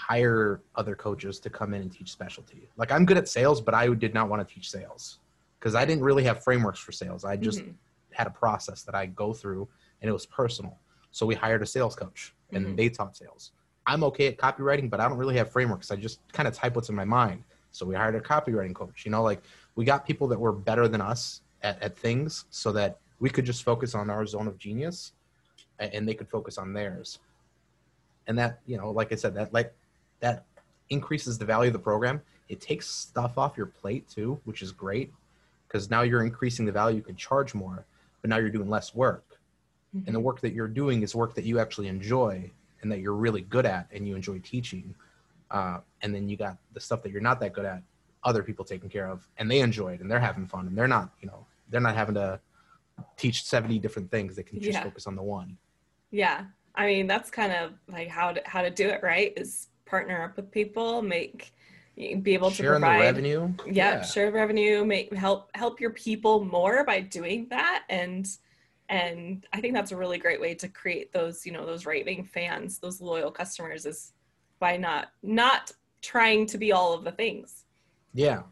hire 0.00 0.62
other 0.76 0.94
coaches 0.94 1.38
to 1.40 1.50
come 1.50 1.74
in 1.74 1.82
and 1.82 1.92
teach 1.92 2.10
specialty. 2.10 2.68
Like 2.76 2.90
I'm 2.90 3.04
good 3.04 3.18
at 3.18 3.28
sales, 3.28 3.60
but 3.60 3.74
I 3.74 3.88
did 3.88 4.14
not 4.14 4.28
want 4.30 4.46
to 4.46 4.54
teach 4.54 4.70
sales 4.70 5.18
because 5.58 5.74
I 5.74 5.84
didn't 5.84 6.02
really 6.02 6.24
have 6.24 6.42
frameworks 6.42 6.78
for 6.78 6.90
sales. 6.90 7.24
I 7.24 7.36
just 7.36 7.60
mm-hmm. 7.60 7.72
had 8.12 8.26
a 8.26 8.30
process 8.30 8.82
that 8.84 8.94
I 8.94 9.06
go 9.06 9.34
through 9.34 9.68
and 10.00 10.08
it 10.08 10.12
was 10.12 10.24
personal. 10.24 10.78
So 11.12 11.26
we 11.26 11.34
hired 11.34 11.62
a 11.62 11.66
sales 11.66 11.94
coach 11.94 12.34
and 12.52 12.64
mm-hmm. 12.64 12.76
they 12.76 12.88
taught 12.88 13.14
sales. 13.14 13.52
I'm 13.86 14.02
okay 14.04 14.28
at 14.28 14.38
copywriting, 14.38 14.88
but 14.88 15.00
I 15.00 15.08
don't 15.08 15.18
really 15.18 15.36
have 15.36 15.50
frameworks. 15.50 15.90
I 15.90 15.96
just 15.96 16.20
kind 16.32 16.48
of 16.48 16.54
type 16.54 16.76
what's 16.76 16.88
in 16.88 16.94
my 16.94 17.04
mind. 17.04 17.44
So 17.70 17.84
we 17.84 17.94
hired 17.94 18.14
a 18.14 18.20
copywriting 18.20 18.74
coach. 18.74 19.04
You 19.04 19.10
know, 19.10 19.22
like 19.22 19.42
we 19.74 19.84
got 19.84 20.06
people 20.06 20.28
that 20.28 20.40
were 20.40 20.52
better 20.52 20.88
than 20.88 21.02
us 21.02 21.42
at, 21.62 21.80
at 21.82 21.98
things 21.98 22.46
so 22.50 22.72
that 22.72 22.98
we 23.18 23.28
could 23.28 23.44
just 23.44 23.64
focus 23.64 23.94
on 23.94 24.08
our 24.08 24.24
zone 24.26 24.48
of 24.48 24.56
genius 24.56 25.12
and 25.78 26.08
they 26.08 26.14
could 26.14 26.28
focus 26.28 26.56
on 26.56 26.72
theirs. 26.72 27.18
And 28.26 28.38
that, 28.38 28.60
you 28.66 28.78
know, 28.78 28.90
like 28.90 29.12
I 29.12 29.16
said, 29.16 29.34
that 29.34 29.52
like 29.52 29.74
that 30.20 30.44
increases 30.90 31.38
the 31.38 31.44
value 31.44 31.68
of 31.68 31.72
the 31.72 31.78
program. 31.78 32.20
It 32.48 32.60
takes 32.60 32.88
stuff 32.88 33.38
off 33.38 33.56
your 33.56 33.66
plate 33.66 34.08
too, 34.08 34.40
which 34.44 34.62
is 34.62 34.72
great 34.72 35.12
because 35.66 35.90
now 35.90 36.02
you're 36.02 36.24
increasing 36.24 36.66
the 36.66 36.72
value. 36.72 36.96
You 36.96 37.02
can 37.02 37.16
charge 37.16 37.54
more, 37.54 37.86
but 38.20 38.30
now 38.30 38.38
you're 38.38 38.50
doing 38.50 38.68
less 38.68 38.94
work. 38.94 39.38
Mm-hmm. 39.94 40.06
And 40.06 40.14
the 40.14 40.20
work 40.20 40.40
that 40.40 40.52
you're 40.52 40.68
doing 40.68 41.02
is 41.02 41.14
work 41.14 41.34
that 41.34 41.44
you 41.44 41.58
actually 41.58 41.88
enjoy 41.88 42.50
and 42.82 42.90
that 42.90 43.00
you're 43.00 43.14
really 43.14 43.42
good 43.42 43.66
at 43.66 43.86
and 43.92 44.06
you 44.06 44.16
enjoy 44.16 44.38
teaching. 44.40 44.94
Uh, 45.50 45.78
and 46.02 46.14
then 46.14 46.28
you 46.28 46.36
got 46.36 46.56
the 46.74 46.80
stuff 46.80 47.02
that 47.02 47.10
you're 47.12 47.20
not 47.20 47.40
that 47.40 47.52
good 47.52 47.64
at, 47.64 47.82
other 48.24 48.42
people 48.42 48.64
taking 48.64 48.88
care 48.88 49.08
of, 49.08 49.26
and 49.38 49.50
they 49.50 49.60
enjoy 49.60 49.94
it 49.94 50.00
and 50.00 50.10
they're 50.10 50.20
having 50.20 50.46
fun 50.46 50.66
and 50.66 50.76
they're 50.76 50.88
not, 50.88 51.10
you 51.20 51.28
know, 51.28 51.46
they're 51.70 51.80
not 51.80 51.94
having 51.94 52.14
to 52.14 52.38
teach 53.16 53.44
70 53.44 53.78
different 53.78 54.10
things. 54.10 54.36
They 54.36 54.42
can 54.42 54.60
just 54.60 54.72
yeah. 54.72 54.82
focus 54.82 55.06
on 55.06 55.16
the 55.16 55.22
one. 55.22 55.56
Yeah. 56.10 56.44
I 56.74 56.86
mean, 56.86 57.06
that's 57.06 57.30
kind 57.30 57.52
of 57.52 57.72
like 57.88 58.08
how 58.08 58.32
to, 58.32 58.42
how 58.44 58.62
to 58.62 58.70
do 58.70 58.88
it, 58.88 59.02
right? 59.02 59.32
Is 59.36 59.68
partner 59.90 60.22
up 60.22 60.36
with 60.36 60.50
people, 60.50 61.02
make 61.02 61.52
be 61.96 62.32
able 62.32 62.50
Sharing 62.50 62.80
to 62.80 62.86
provide 62.86 63.00
the 63.00 63.04
revenue. 63.04 63.54
Yep, 63.66 63.74
yeah, 63.74 64.02
share 64.02 64.30
revenue, 64.30 64.84
make 64.84 65.12
help 65.12 65.50
help 65.54 65.80
your 65.80 65.90
people 65.90 66.44
more 66.44 66.84
by 66.84 67.00
doing 67.00 67.46
that 67.50 67.84
and 67.90 68.26
and 68.88 69.46
I 69.52 69.60
think 69.60 69.72
that's 69.72 69.92
a 69.92 69.96
really 69.96 70.18
great 70.18 70.40
way 70.40 70.54
to 70.54 70.68
create 70.68 71.12
those, 71.12 71.46
you 71.46 71.52
know, 71.52 71.64
those 71.64 71.86
raving 71.86 72.24
fans, 72.24 72.80
those 72.80 73.00
loyal 73.00 73.30
customers 73.30 73.86
is 73.86 74.12
by 74.58 74.76
not 74.76 75.12
not 75.22 75.72
trying 76.02 76.46
to 76.46 76.58
be 76.58 76.72
all 76.72 76.92
of 76.92 77.04
the 77.04 77.12
things. 77.12 77.64
Yeah. 78.14 78.42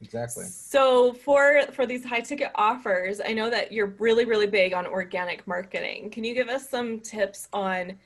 Exactly. 0.00 0.44
So 0.44 1.12
for 1.12 1.62
for 1.72 1.86
these 1.86 2.04
high 2.04 2.20
ticket 2.20 2.50
offers, 2.54 3.20
I 3.24 3.32
know 3.32 3.50
that 3.50 3.72
you're 3.72 3.94
really 3.98 4.24
really 4.24 4.46
big 4.46 4.72
on 4.72 4.86
organic 4.86 5.46
marketing. 5.46 6.10
Can 6.10 6.24
you 6.24 6.34
give 6.34 6.48
us 6.48 6.68
some 6.68 7.00
tips 7.00 7.48
on 7.52 7.98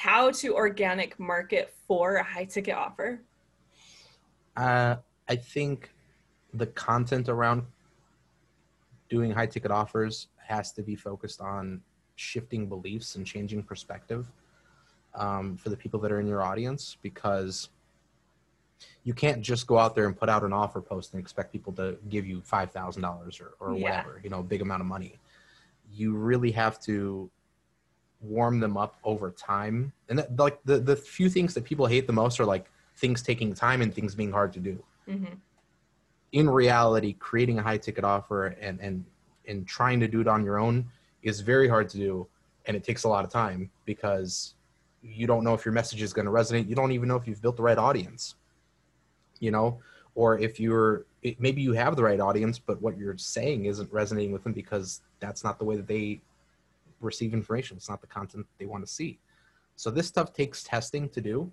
how 0.00 0.30
to 0.30 0.54
organic 0.54 1.20
market 1.20 1.74
for 1.86 2.16
a 2.16 2.24
high 2.24 2.46
ticket 2.46 2.74
offer? 2.74 3.20
Uh, 4.56 4.96
I 5.28 5.36
think 5.36 5.90
the 6.54 6.66
content 6.68 7.28
around 7.28 7.64
doing 9.10 9.30
high 9.30 9.46
ticket 9.46 9.70
offers 9.70 10.28
has 10.38 10.72
to 10.72 10.82
be 10.82 10.96
focused 10.96 11.42
on 11.42 11.82
shifting 12.16 12.66
beliefs 12.66 13.16
and 13.16 13.26
changing 13.26 13.62
perspective 13.62 14.26
um, 15.14 15.58
for 15.58 15.68
the 15.68 15.76
people 15.76 16.00
that 16.00 16.10
are 16.10 16.18
in 16.18 16.26
your 16.26 16.42
audience 16.42 16.96
because 17.02 17.68
you 19.04 19.12
can't 19.12 19.42
just 19.42 19.66
go 19.66 19.78
out 19.78 19.94
there 19.94 20.06
and 20.06 20.18
put 20.18 20.30
out 20.30 20.42
an 20.44 20.52
offer 20.54 20.80
post 20.80 21.12
and 21.12 21.20
expect 21.20 21.52
people 21.52 21.74
to 21.74 21.98
give 22.08 22.26
you 22.26 22.40
$5,000 22.40 23.40
or, 23.42 23.54
or 23.60 23.76
yeah. 23.76 23.82
whatever, 23.82 24.20
you 24.24 24.30
know, 24.30 24.38
a 24.38 24.42
big 24.42 24.62
amount 24.62 24.80
of 24.80 24.86
money. 24.86 25.18
You 25.92 26.14
really 26.14 26.52
have 26.52 26.80
to 26.84 27.30
warm 28.20 28.60
them 28.60 28.76
up 28.76 28.96
over 29.04 29.30
time. 29.30 29.92
And 30.08 30.18
that, 30.18 30.36
like 30.36 30.58
the 30.64 30.78
the 30.78 30.96
few 30.96 31.28
things 31.28 31.54
that 31.54 31.64
people 31.64 31.86
hate 31.86 32.06
the 32.06 32.12
most 32.12 32.40
are 32.40 32.44
like 32.44 32.70
things 32.96 33.22
taking 33.22 33.54
time 33.54 33.82
and 33.82 33.94
things 33.94 34.14
being 34.14 34.32
hard 34.32 34.52
to 34.52 34.60
do. 34.60 34.82
Mm-hmm. 35.08 35.34
In 36.32 36.48
reality, 36.48 37.14
creating 37.14 37.58
a 37.58 37.62
high 37.62 37.78
ticket 37.78 38.04
offer 38.04 38.46
and 38.46 38.80
and 38.80 39.04
and 39.48 39.66
trying 39.66 40.00
to 40.00 40.08
do 40.08 40.20
it 40.20 40.28
on 40.28 40.44
your 40.44 40.58
own 40.58 40.86
is 41.22 41.40
very 41.40 41.68
hard 41.68 41.88
to 41.90 41.96
do, 41.96 42.26
and 42.66 42.76
it 42.76 42.84
takes 42.84 43.04
a 43.04 43.08
lot 43.08 43.24
of 43.24 43.30
time 43.30 43.70
because 43.84 44.54
you 45.02 45.26
don't 45.26 45.44
know 45.44 45.54
if 45.54 45.64
your 45.64 45.72
message 45.72 46.02
is 46.02 46.12
going 46.12 46.26
to 46.26 46.32
resonate. 46.32 46.68
You 46.68 46.74
don't 46.74 46.92
even 46.92 47.08
know 47.08 47.16
if 47.16 47.26
you've 47.26 47.42
built 47.42 47.56
the 47.56 47.62
right 47.62 47.78
audience. 47.78 48.34
You 49.40 49.50
know, 49.50 49.80
or 50.14 50.38
if 50.38 50.60
you're 50.60 51.06
maybe 51.38 51.62
you 51.62 51.72
have 51.72 51.96
the 51.96 52.02
right 52.02 52.20
audience, 52.20 52.58
but 52.58 52.80
what 52.82 52.98
you're 52.98 53.16
saying 53.16 53.64
isn't 53.64 53.90
resonating 53.92 54.32
with 54.32 54.44
them 54.44 54.52
because 54.52 55.00
that's 55.18 55.42
not 55.42 55.58
the 55.58 55.64
way 55.64 55.76
that 55.76 55.86
they 55.86 56.20
receive 57.00 57.32
information. 57.32 57.76
It's 57.76 57.88
not 57.88 58.00
the 58.00 58.06
content 58.06 58.46
they 58.58 58.66
want 58.66 58.86
to 58.86 58.92
see. 58.92 59.18
So 59.76 59.90
this 59.90 60.06
stuff 60.06 60.32
takes 60.32 60.62
testing 60.62 61.08
to 61.10 61.20
do. 61.20 61.50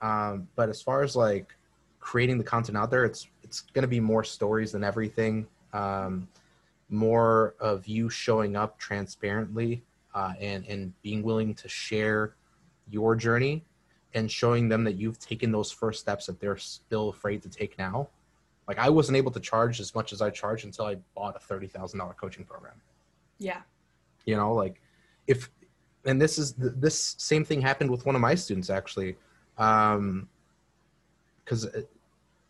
Um, 0.00 0.48
but 0.56 0.68
as 0.68 0.80
far 0.80 1.02
as 1.02 1.16
like 1.16 1.54
creating 2.00 2.38
the 2.38 2.44
content 2.44 2.78
out 2.78 2.90
there, 2.90 3.04
it's 3.04 3.28
it's 3.42 3.60
going 3.60 3.82
to 3.82 3.88
be 3.88 4.00
more 4.00 4.24
stories 4.24 4.72
than 4.72 4.84
everything. 4.84 5.46
Um, 5.72 6.28
more 6.88 7.54
of 7.60 7.86
you 7.86 8.08
showing 8.08 8.56
up 8.56 8.78
transparently 8.78 9.82
uh, 10.14 10.32
and 10.40 10.64
and 10.66 10.92
being 11.02 11.22
willing 11.22 11.54
to 11.54 11.68
share 11.68 12.34
your 12.90 13.14
journey 13.14 13.64
and 14.14 14.30
showing 14.30 14.68
them 14.68 14.84
that 14.84 14.94
you've 14.94 15.18
taken 15.18 15.52
those 15.52 15.70
first 15.70 16.00
steps 16.00 16.26
that 16.26 16.40
they're 16.40 16.56
still 16.56 17.10
afraid 17.10 17.42
to 17.42 17.50
take 17.50 17.78
now. 17.78 18.08
Like 18.66 18.78
I 18.78 18.88
wasn't 18.88 19.16
able 19.16 19.32
to 19.32 19.40
charge 19.40 19.80
as 19.80 19.94
much 19.94 20.12
as 20.12 20.22
I 20.22 20.30
charge 20.30 20.64
until 20.64 20.86
I 20.86 20.96
bought 21.14 21.36
a 21.36 21.40
thirty 21.40 21.66
thousand 21.66 21.98
dollar 21.98 22.14
coaching 22.14 22.44
program. 22.44 22.80
Yeah 23.38 23.60
you 24.28 24.36
know 24.36 24.52
like 24.52 24.80
if 25.26 25.50
and 26.04 26.20
this 26.20 26.38
is 26.38 26.52
this 26.54 27.16
same 27.18 27.44
thing 27.44 27.60
happened 27.60 27.90
with 27.90 28.04
one 28.04 28.14
of 28.14 28.20
my 28.20 28.34
students 28.34 28.68
actually 28.68 29.16
um 29.56 30.28
because 31.42 31.66
uh, 31.66 31.80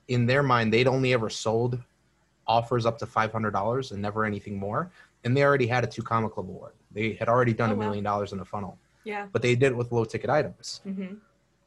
in 0.09 0.27
their 0.27 0.43
mind 0.43 0.73
they'd 0.73 0.89
only 0.89 1.13
ever 1.13 1.31
sold 1.31 1.79
offers 2.49 2.87
up 2.87 2.97
to 2.99 3.07
$500 3.07 3.93
and 3.93 4.03
never 4.03 4.25
anything 4.25 4.57
more 4.59 4.91
and 5.25 5.37
they 5.37 5.45
already 5.45 5.67
had 5.67 5.85
a 5.85 5.87
two 5.87 6.03
comma 6.03 6.29
club 6.31 6.49
award. 6.49 6.73
They 6.91 7.13
had 7.13 7.29
already 7.29 7.53
done 7.53 7.71
a 7.71 7.75
oh, 7.75 7.77
million 7.77 8.03
dollars 8.03 8.33
in 8.33 8.41
a 8.41 8.45
funnel. 8.45 8.79
Yeah. 9.05 9.27
But 9.31 9.43
they 9.43 9.55
did 9.55 9.73
it 9.73 9.77
with 9.77 9.93
low 9.93 10.05
ticket 10.05 10.31
items. 10.31 10.81
Mm-hmm. 10.87 11.15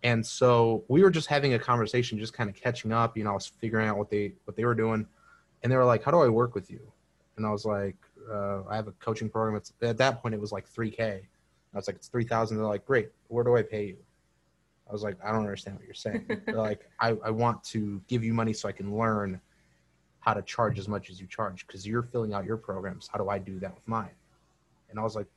and 0.03 0.25
so 0.25 0.83
we 0.87 1.03
were 1.03 1.11
just 1.11 1.27
having 1.27 1.53
a 1.53 1.59
conversation 1.59 2.17
just 2.17 2.33
kind 2.33 2.49
of 2.49 2.55
catching 2.55 2.91
up 2.91 3.15
you 3.15 3.23
know 3.23 3.31
i 3.31 3.37
was 3.41 3.45
figuring 3.45 3.87
out 3.87 3.97
what 3.99 4.09
they 4.09 4.33
what 4.45 4.55
they 4.57 4.65
were 4.65 4.73
doing 4.83 5.05
and 5.61 5.71
they 5.71 5.77
were 5.77 5.85
like 5.93 6.03
how 6.03 6.11
do 6.11 6.19
i 6.27 6.27
work 6.27 6.55
with 6.55 6.71
you? 6.71 6.81
And 7.37 7.45
i 7.45 7.51
was 7.51 7.65
like 7.65 7.97
uh, 8.31 8.63
I 8.69 8.75
have 8.75 8.87
a 8.87 8.91
coaching 8.93 9.29
program. 9.29 9.55
It's 9.55 9.73
at 9.81 9.97
that 9.97 10.21
point 10.21 10.35
it 10.35 10.41
was 10.41 10.51
like 10.51 10.69
3K, 10.69 11.21
I 11.73 11.77
was 11.77 11.87
like, 11.87 11.95
it's 11.95 12.07
3000 12.07 12.57
They're 12.57 12.65
like, 12.65 12.85
great. 12.85 13.09
Where 13.29 13.43
do 13.43 13.55
I 13.55 13.63
pay 13.63 13.85
you? 13.87 13.97
I 14.89 14.91
was 14.91 15.03
like, 15.03 15.15
I 15.23 15.31
don't 15.31 15.41
understand 15.41 15.77
what 15.77 15.85
you're 15.85 15.93
saying. 15.93 16.25
They're 16.45 16.55
like, 16.55 16.89
I, 16.99 17.15
I 17.23 17.29
want 17.29 17.63
to 17.65 18.01
give 18.07 18.23
you 18.23 18.33
money 18.33 18.51
so 18.53 18.67
I 18.67 18.73
can 18.73 18.97
learn 18.97 19.39
how 20.19 20.33
to 20.33 20.41
charge 20.41 20.77
as 20.77 20.87
much 20.87 21.09
as 21.09 21.19
you 21.21 21.27
charge 21.27 21.65
because 21.65 21.87
you're 21.87 22.03
filling 22.03 22.33
out 22.33 22.45
your 22.45 22.57
programs. 22.57 23.07
How 23.11 23.17
do 23.17 23.29
I 23.29 23.39
do 23.39 23.57
that 23.59 23.73
with 23.73 23.87
mine? 23.87 24.11
And 24.89 24.99
I 24.99 25.03
was 25.03 25.15
like, 25.15 25.27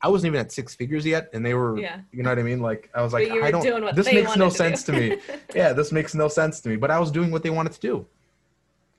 I 0.00 0.08
wasn't 0.08 0.28
even 0.32 0.40
at 0.40 0.52
six 0.52 0.74
figures 0.74 1.06
yet, 1.06 1.30
and 1.32 1.44
they 1.44 1.54
were, 1.54 1.78
Yeah. 1.78 2.00
you 2.12 2.22
know 2.22 2.30
what 2.30 2.38
I 2.38 2.42
mean? 2.42 2.60
Like, 2.60 2.90
I 2.94 3.02
was 3.02 3.12
like, 3.12 3.28
But 3.28 3.34
you 3.34 3.40
were 3.40 3.46
I 3.46 3.50
don't. 3.50 3.94
this 3.94 4.12
makes 4.12 4.36
no 4.36 4.48
to 4.48 4.54
sense 4.54 4.82
do. 4.82 4.92
to 4.92 4.98
me. 5.00 5.18
yeah, 5.54 5.72
this 5.72 5.92
makes 5.92 6.14
no 6.14 6.28
sense 6.28 6.60
to 6.60 6.68
me. 6.68 6.76
But 6.76 6.90
I 6.90 6.98
was 6.98 7.10
doing 7.10 7.30
what 7.30 7.42
they 7.42 7.50
wanted 7.50 7.72
to 7.72 7.80
do, 7.80 8.06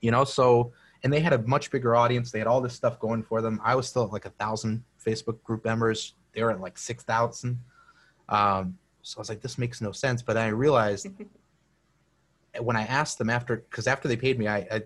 you 0.00 0.10
know. 0.10 0.24
So, 0.24 0.72
and 1.02 1.12
they 1.12 1.20
had 1.20 1.32
a 1.32 1.38
much 1.42 1.70
bigger 1.70 1.94
audience. 1.96 2.30
They 2.30 2.38
had 2.38 2.48
all 2.48 2.60
this 2.60 2.74
stuff 2.74 2.98
going 2.98 3.22
for 3.22 3.40
them. 3.42 3.60
I 3.64 3.74
was 3.74 3.86
still 3.88 4.04
at 4.04 4.12
like 4.12 4.24
a 4.26 4.30
thousand 4.30 4.82
Facebook 5.04 5.42
group 5.42 5.64
members. 5.64 6.14
They 6.32 6.42
were 6.42 6.50
at 6.50 6.60
like 6.60 6.78
six 6.78 7.04
thousand. 7.04 7.60
Um, 8.28 8.76
so 9.02 9.18
I 9.18 9.20
was 9.20 9.28
like, 9.28 9.40
this 9.40 9.56
makes 9.58 9.80
no 9.80 9.92
sense. 9.92 10.22
But 10.22 10.36
I 10.36 10.48
realized 10.48 11.08
when 12.60 12.76
I 12.76 12.82
asked 12.82 13.18
them 13.18 13.30
after, 13.30 13.56
because 13.56 13.86
after 13.86 14.08
they 14.08 14.16
paid 14.16 14.38
me, 14.38 14.48
I, 14.48 14.58
I 14.70 14.82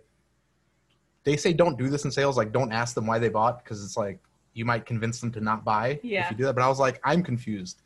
they 1.24 1.36
say 1.36 1.52
don't 1.52 1.78
do 1.78 1.88
this 1.88 2.04
in 2.04 2.10
sales. 2.10 2.36
Like, 2.36 2.52
don't 2.52 2.72
ask 2.72 2.94
them 2.94 3.06
why 3.06 3.18
they 3.18 3.28
bought 3.28 3.62
because 3.62 3.84
it's 3.84 3.96
like 3.96 4.18
you 4.52 4.64
might 4.64 4.84
convince 4.86 5.20
them 5.20 5.30
to 5.32 5.40
not 5.40 5.64
buy 5.64 6.00
Yeah. 6.02 6.24
if 6.24 6.30
you 6.32 6.36
do 6.38 6.44
that. 6.44 6.54
But 6.54 6.62
I 6.64 6.68
was 6.68 6.78
like, 6.80 7.00
I'm 7.04 7.22
confused. 7.22 7.82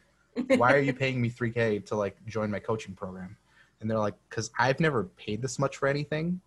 why 0.56 0.72
are 0.72 0.80
you 0.80 0.92
paying 0.92 1.20
me 1.20 1.30
3K 1.30 1.84
to 1.86 1.94
like 1.96 2.16
join 2.26 2.50
my 2.50 2.58
coaching 2.58 2.94
program? 2.94 3.36
And 3.80 3.90
they're 3.90 3.98
like, 3.98 4.14
because 4.30 4.50
I've 4.58 4.80
never 4.80 5.04
paid 5.04 5.42
this 5.42 5.58
much 5.58 5.76
for 5.76 5.86
anything, 5.88 6.40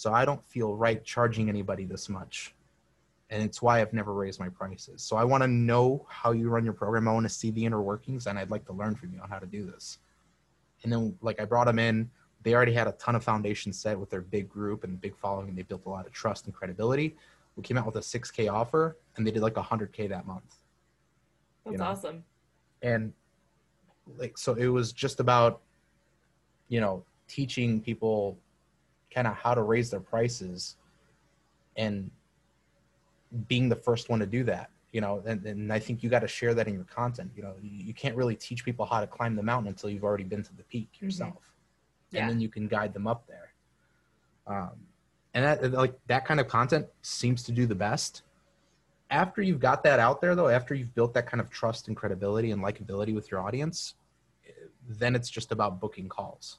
so 0.00 0.14
I 0.14 0.24
don't 0.24 0.42
feel 0.46 0.74
right 0.74 1.04
charging 1.04 1.50
anybody 1.50 1.84
this 1.84 2.08
much. 2.08 2.54
And 3.28 3.42
it's 3.42 3.60
why 3.60 3.82
I've 3.82 3.92
never 3.92 4.14
raised 4.14 4.40
my 4.40 4.48
prices. 4.48 5.02
So 5.02 5.14
I 5.14 5.24
want 5.24 5.42
to 5.42 5.46
know 5.46 6.06
how 6.08 6.32
you 6.32 6.48
run 6.48 6.64
your 6.64 6.72
program. 6.72 7.06
I 7.06 7.12
want 7.12 7.26
to 7.26 7.28
see 7.28 7.50
the 7.50 7.66
inner 7.66 7.82
workings, 7.82 8.26
and 8.26 8.38
I'd 8.38 8.48
like 8.50 8.64
to 8.64 8.72
learn 8.72 8.94
from 8.94 9.12
you 9.12 9.20
on 9.20 9.28
how 9.28 9.38
to 9.38 9.44
do 9.44 9.66
this. 9.70 9.98
And 10.84 10.90
then, 10.90 11.18
like, 11.20 11.38
I 11.38 11.44
brought 11.44 11.66
them 11.66 11.78
in. 11.78 12.10
They 12.44 12.54
already 12.54 12.72
had 12.72 12.88
a 12.88 12.92
ton 12.92 13.14
of 13.14 13.22
foundation 13.22 13.74
set 13.74 14.00
with 14.00 14.08
their 14.08 14.22
big 14.22 14.48
group 14.48 14.84
and 14.84 14.98
big 14.98 15.14
following. 15.18 15.54
They 15.54 15.64
built 15.64 15.82
a 15.84 15.90
lot 15.90 16.06
of 16.06 16.12
trust 16.12 16.46
and 16.46 16.54
credibility. 16.54 17.14
We 17.56 17.62
came 17.62 17.76
out 17.76 17.84
with 17.84 17.96
a 17.96 18.00
6K 18.00 18.50
offer, 18.50 18.96
and 19.16 19.26
they 19.26 19.30
did 19.30 19.42
like 19.42 19.52
100K 19.52 20.08
that 20.08 20.26
month 20.26 20.56
That's 21.66 21.72
you 21.72 21.78
know. 21.78 21.84
awesome. 21.84 22.24
and 22.80 23.12
like 24.16 24.38
so 24.38 24.54
it 24.54 24.68
was 24.68 24.92
just 24.94 25.20
about 25.20 25.60
you 26.68 26.80
know 26.80 27.04
teaching 27.28 27.82
people 27.82 28.38
kind 29.12 29.26
of 29.26 29.34
how 29.34 29.54
to 29.54 29.62
raise 29.62 29.90
their 29.90 30.00
prices 30.00 30.76
and 31.76 32.10
being 33.48 33.68
the 33.68 33.76
first 33.76 34.08
one 34.08 34.18
to 34.18 34.26
do 34.26 34.44
that 34.44 34.70
you 34.92 35.00
know 35.00 35.22
and, 35.26 35.44
and 35.46 35.72
i 35.72 35.78
think 35.78 36.02
you 36.02 36.10
got 36.10 36.20
to 36.20 36.28
share 36.28 36.54
that 36.54 36.66
in 36.66 36.74
your 36.74 36.84
content 36.84 37.30
you 37.36 37.42
know 37.42 37.54
you, 37.62 37.94
can't 37.94 38.16
really 38.16 38.34
teach 38.34 38.64
people 38.64 38.84
how 38.86 39.00
to 39.00 39.06
climb 39.06 39.36
the 39.36 39.42
mountain 39.42 39.68
until 39.68 39.90
you've 39.90 40.04
already 40.04 40.24
been 40.24 40.42
to 40.42 40.56
the 40.56 40.62
peak 40.64 40.88
yourself. 41.00 41.36
Yeah. 42.10 42.22
and 42.22 42.30
then 42.30 42.40
you 42.40 42.48
can 42.48 42.66
guide 42.66 42.92
them 42.92 43.06
up 43.06 43.26
there. 43.28 43.52
Um, 44.46 44.70
and 45.34 45.44
that 45.44 45.72
like 45.72 45.94
that 46.08 46.24
kind 46.24 46.40
of 46.40 46.48
content 46.48 46.86
seems 47.02 47.44
to 47.44 47.52
do 47.52 47.66
the 47.66 47.74
best. 47.74 48.22
After 49.10 49.42
you've 49.42 49.60
got 49.60 49.84
that 49.84 50.00
out 50.00 50.20
there 50.20 50.34
though 50.34 50.48
after 50.48 50.74
you've 50.74 50.94
built 50.94 51.14
that 51.14 51.26
kind 51.26 51.40
of 51.40 51.50
trust 51.50 51.88
and 51.88 51.96
credibility 51.96 52.50
and 52.50 52.62
likability 52.62 53.14
with 53.14 53.30
your 53.30 53.40
audience 53.40 53.94
eh, 54.46 54.52
then 54.88 55.14
it's 55.14 55.28
just 55.28 55.52
about 55.52 55.80
booking 55.80 56.08
calls 56.08 56.58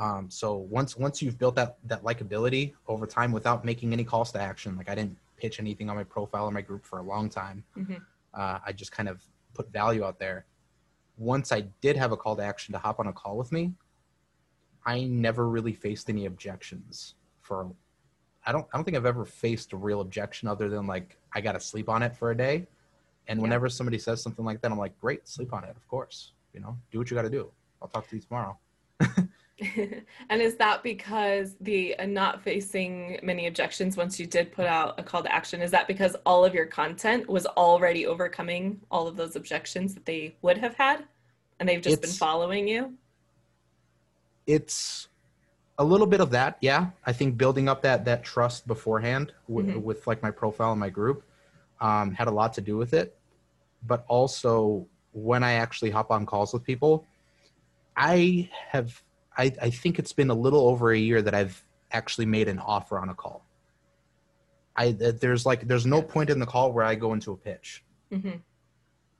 um, 0.00 0.28
so 0.30 0.56
once 0.56 0.96
once 0.96 1.20
you've 1.22 1.38
built 1.38 1.54
that 1.54 1.76
that 1.84 2.02
likability 2.02 2.72
over 2.88 3.06
time 3.06 3.30
without 3.32 3.64
making 3.64 3.92
any 3.92 4.02
calls 4.04 4.32
to 4.32 4.40
action 4.40 4.76
like 4.76 4.88
i 4.88 4.94
didn't 4.94 5.16
pitch 5.36 5.60
anything 5.60 5.88
on 5.90 5.96
my 5.96 6.04
profile 6.04 6.46
or 6.46 6.50
my 6.50 6.60
group 6.62 6.84
for 6.84 6.98
a 6.98 7.02
long 7.02 7.28
time 7.28 7.62
Mhm. 7.76 8.00
uh, 8.34 8.58
i 8.66 8.72
just 8.72 8.92
kind 8.92 9.08
of 9.08 9.20
put 9.54 9.70
value 9.72 10.02
out 10.04 10.18
there 10.18 10.46
once 11.18 11.52
i 11.52 11.60
did 11.80 11.96
have 11.96 12.12
a 12.12 12.16
call 12.16 12.34
to 12.36 12.42
action 12.42 12.72
to 12.72 12.78
hop 12.78 12.98
on 12.98 13.06
a 13.06 13.12
call 13.12 13.36
with 13.36 13.52
me 13.52 13.72
i 14.86 15.02
never 15.04 15.48
really 15.48 15.72
faced 15.72 16.08
any 16.08 16.26
objections 16.26 17.14
for 17.40 17.70
I 18.46 18.52
don't 18.52 18.66
I 18.72 18.78
don't 18.78 18.84
think 18.84 18.96
I've 18.96 19.04
ever 19.04 19.26
faced 19.26 19.74
a 19.74 19.76
real 19.76 20.00
objection 20.00 20.48
other 20.48 20.70
than 20.70 20.86
like 20.86 21.18
I 21.34 21.42
got 21.42 21.52
to 21.52 21.60
sleep 21.60 21.90
on 21.90 22.02
it 22.02 22.16
for 22.16 22.30
a 22.30 22.36
day. 22.36 22.66
And 23.28 23.38
Yeah. 23.38 23.42
whenever 23.42 23.68
somebody 23.68 23.98
says 23.98 24.22
something 24.22 24.46
like 24.46 24.62
that, 24.62 24.72
I'm 24.72 24.78
like, 24.78 24.98
great, 24.98 25.28
sleep 25.28 25.52
on 25.52 25.62
it, 25.62 25.76
of 25.76 25.86
course. 25.88 26.32
You 26.54 26.60
know, 26.60 26.74
do 26.90 26.96
what 26.98 27.10
you 27.10 27.14
got 27.16 27.22
to 27.30 27.30
do. 27.30 27.52
I'll 27.82 27.88
talk 27.88 28.08
to 28.08 28.16
you 28.16 28.22
tomorrow. 28.22 28.58
and 30.30 30.40
is 30.40 30.56
that 30.56 30.82
because 30.82 31.54
the 31.60 31.94
uh, 31.98 32.06
not 32.06 32.42
facing 32.42 33.18
many 33.22 33.46
objections 33.46 33.96
once 33.96 34.18
you 34.18 34.26
did 34.26 34.52
put 34.52 34.66
out 34.66 34.98
a 34.98 35.02
call 35.02 35.22
to 35.22 35.32
action 35.32 35.60
is 35.60 35.70
that 35.70 35.86
because 35.86 36.16
all 36.24 36.44
of 36.44 36.54
your 36.54 36.66
content 36.66 37.28
was 37.28 37.46
already 37.46 38.06
overcoming 38.06 38.80
all 38.90 39.06
of 39.06 39.16
those 39.16 39.36
objections 39.36 39.94
that 39.94 40.06
they 40.06 40.34
would 40.42 40.56
have 40.58 40.74
had 40.74 41.04
and 41.58 41.68
they've 41.68 41.82
just 41.82 42.00
been 42.00 42.10
following 42.10 42.66
you 42.66 42.94
It's 44.46 45.08
a 45.78 45.84
little 45.84 46.06
bit 46.06 46.20
of 46.20 46.30
that, 46.30 46.56
yeah. 46.60 46.90
I 47.04 47.12
think 47.12 47.36
building 47.36 47.68
up 47.68 47.82
that 47.82 48.04
that 48.04 48.24
trust 48.24 48.66
beforehand 48.66 49.32
w- 49.48 49.66
Mhm. 49.66 49.82
with 49.82 50.06
like 50.06 50.22
my 50.22 50.30
profile 50.30 50.72
and 50.72 50.80
my 50.80 50.90
group 50.90 51.22
um, 51.80 52.12
had 52.12 52.28
a 52.28 52.30
lot 52.30 52.52
to 52.54 52.60
do 52.60 52.76
with 52.76 52.92
it. 52.92 53.16
But 53.86 54.04
also 54.08 54.86
when 55.12 55.42
I 55.42 55.52
actually 55.52 55.90
hop 55.90 56.10
on 56.10 56.26
calls 56.26 56.52
with 56.52 56.64
people, 56.64 57.06
I 57.96 58.50
have 58.68 59.02
I, 59.40 59.50
I 59.62 59.70
think 59.70 59.98
it's 59.98 60.12
been 60.12 60.28
a 60.28 60.34
little 60.34 60.68
over 60.68 60.92
a 60.92 60.98
year 60.98 61.22
that 61.22 61.34
I've 61.34 61.64
actually 61.92 62.26
made 62.26 62.46
an 62.46 62.58
offer 62.58 62.98
on 62.98 63.08
a 63.08 63.14
call. 63.14 63.46
I 64.76 64.92
there's 64.92 65.46
like 65.46 65.66
there's 65.66 65.86
no 65.86 66.02
point 66.02 66.28
in 66.28 66.38
the 66.38 66.46
call 66.46 66.72
where 66.72 66.84
I 66.84 66.94
go 66.94 67.14
into 67.14 67.32
a 67.32 67.36
pitch. 67.36 67.82
hmm 68.12 68.36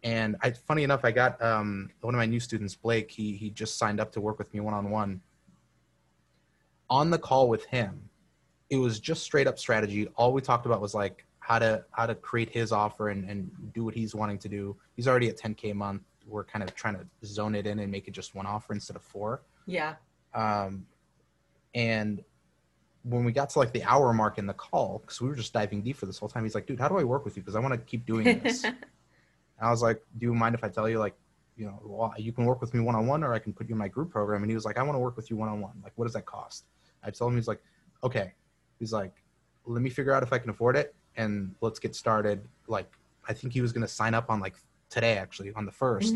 And 0.03 0.37
I, 0.43 0.51
funny 0.51 0.85
enough, 0.85 1.05
I 1.05 1.11
got 1.11 1.43
um, 1.43 1.91
one 2.03 2.15
of 2.15 2.19
my 2.19 2.27
new 2.27 2.39
students, 2.41 2.75
Blake. 2.75 3.11
He 3.11 3.33
he 3.33 3.49
just 3.51 3.79
signed 3.79 3.99
up 3.99 4.13
to 4.13 4.21
work 4.21 4.39
with 4.39 4.53
me 4.53 4.61
one 4.61 4.75
on 4.75 4.91
one. 4.91 5.23
On 6.91 7.09
the 7.09 7.19
call 7.19 7.49
with 7.49 7.65
him, 7.65 8.11
it 8.69 8.77
was 8.77 9.01
just 9.01 9.23
straight 9.23 9.47
up 9.47 9.59
strategy. 9.59 10.07
All 10.17 10.33
we 10.35 10.43
talked 10.43 10.67
about 10.67 10.83
was 10.83 10.95
like 10.95 11.25
how 11.39 11.59
to 11.59 11.83
how 11.93 12.05
to 12.05 12.15
create 12.15 12.51
his 12.51 12.73
offer 12.73 13.09
and 13.09 13.29
and 13.31 13.51
do 13.73 13.85
what 13.85 13.95
he's 13.95 14.15
wanting 14.15 14.39
to 14.39 14.49
do. 14.51 14.77
He's 14.97 15.09
already 15.09 15.29
at 15.31 15.39
10k 15.39 15.71
a 15.71 15.75
month. 15.75 16.03
We're 16.27 16.45
kind 16.45 16.63
of 16.63 16.75
trying 16.75 16.97
to 16.97 17.07
zone 17.25 17.55
it 17.55 17.67
in 17.67 17.79
and 17.79 17.91
make 17.91 18.07
it 18.07 18.13
just 18.13 18.35
one 18.35 18.47
offer 18.47 18.75
instead 18.75 18.97
of 18.97 19.03
four. 19.03 19.43
yeah 19.67 19.95
Um, 20.35 20.87
and 21.75 22.25
when 23.03 23.25
we 23.25 23.33
got 23.33 23.51
to 23.51 23.59
like 23.59 23.73
the 23.73 23.83
hour 23.85 24.13
mark 24.13 24.39
in 24.39 24.47
the 24.47 24.53
call, 24.55 24.99
because 24.99 25.21
we 25.21 25.29
were 25.29 25.35
just 25.35 25.53
diving 25.53 25.83
deep 25.83 25.97
for 25.97 26.07
this 26.07 26.19
whole 26.19 26.29
time, 26.29 26.45
he's 26.45 26.55
like, 26.55 26.67
"Dude, 26.67 26.79
how 26.81 26.89
do 26.89 26.99
I 26.99 27.05
work 27.05 27.25
with 27.25 27.37
you? 27.37 27.43
Because 27.43 27.57
I 27.57 27.61
want 27.61 27.73
to 27.75 27.79
keep 27.79 28.07
doing 28.07 28.41
this." 28.41 28.65
And 29.59 29.69
I 29.69 29.71
was 29.73 29.83
like, 29.83 30.03
"Do 30.17 30.25
you 30.25 30.35
mind 30.35 30.55
if 30.55 30.65
I 30.65 30.69
tell 30.71 30.89
you, 30.89 30.99
like, 30.99 31.15
you 31.55 31.67
know, 31.67 31.79
well, 31.85 32.15
you 32.17 32.33
can 32.33 32.47
work 32.47 32.63
with 32.63 32.73
me 32.73 32.81
one 32.81 32.95
on 32.95 33.07
one, 33.07 33.23
or 33.23 33.35
I 33.35 33.39
can 33.39 33.53
put 33.53 33.69
you 33.69 33.75
in 33.75 33.79
my 33.79 33.89
group 33.89 34.11
program?" 34.11 34.43
And 34.43 34.51
he 34.51 34.55
was 34.55 34.65
like, 34.65 34.79
"I 34.79 34.83
want 34.83 34.95
to 34.95 34.99
work 35.01 35.17
with 35.19 35.29
you 35.29 35.37
one 35.37 35.51
on 35.51 35.61
one. 35.61 35.79
Like, 35.85 35.93
what 35.97 36.07
does 36.07 36.15
that 36.15 36.25
cost?" 36.25 36.65
I 37.05 37.11
told 37.11 37.33
him, 37.33 37.37
he's 37.37 37.47
like, 37.49 37.63
"Okay." 38.03 38.33
He's 38.79 38.91
like, 38.91 39.13
"Let 39.67 39.83
me 39.83 39.91
figure 39.91 40.15
out 40.15 40.23
if 40.23 40.33
I 40.33 40.39
can 40.39 40.49
afford 40.49 40.77
it, 40.77 40.95
and 41.17 41.55
let's 41.61 41.79
get 41.79 41.95
started." 41.95 42.49
Like, 42.69 42.91
I 43.29 43.35
think 43.35 43.53
he 43.53 43.61
was 43.61 43.73
going 43.73 43.83
to 43.83 43.89
sign 43.93 44.15
up 44.15 44.31
on 44.31 44.41
like 44.41 44.55
today, 44.89 45.19
actually, 45.19 45.53
on 45.53 45.67
the 45.67 45.73
1st 45.73 46.15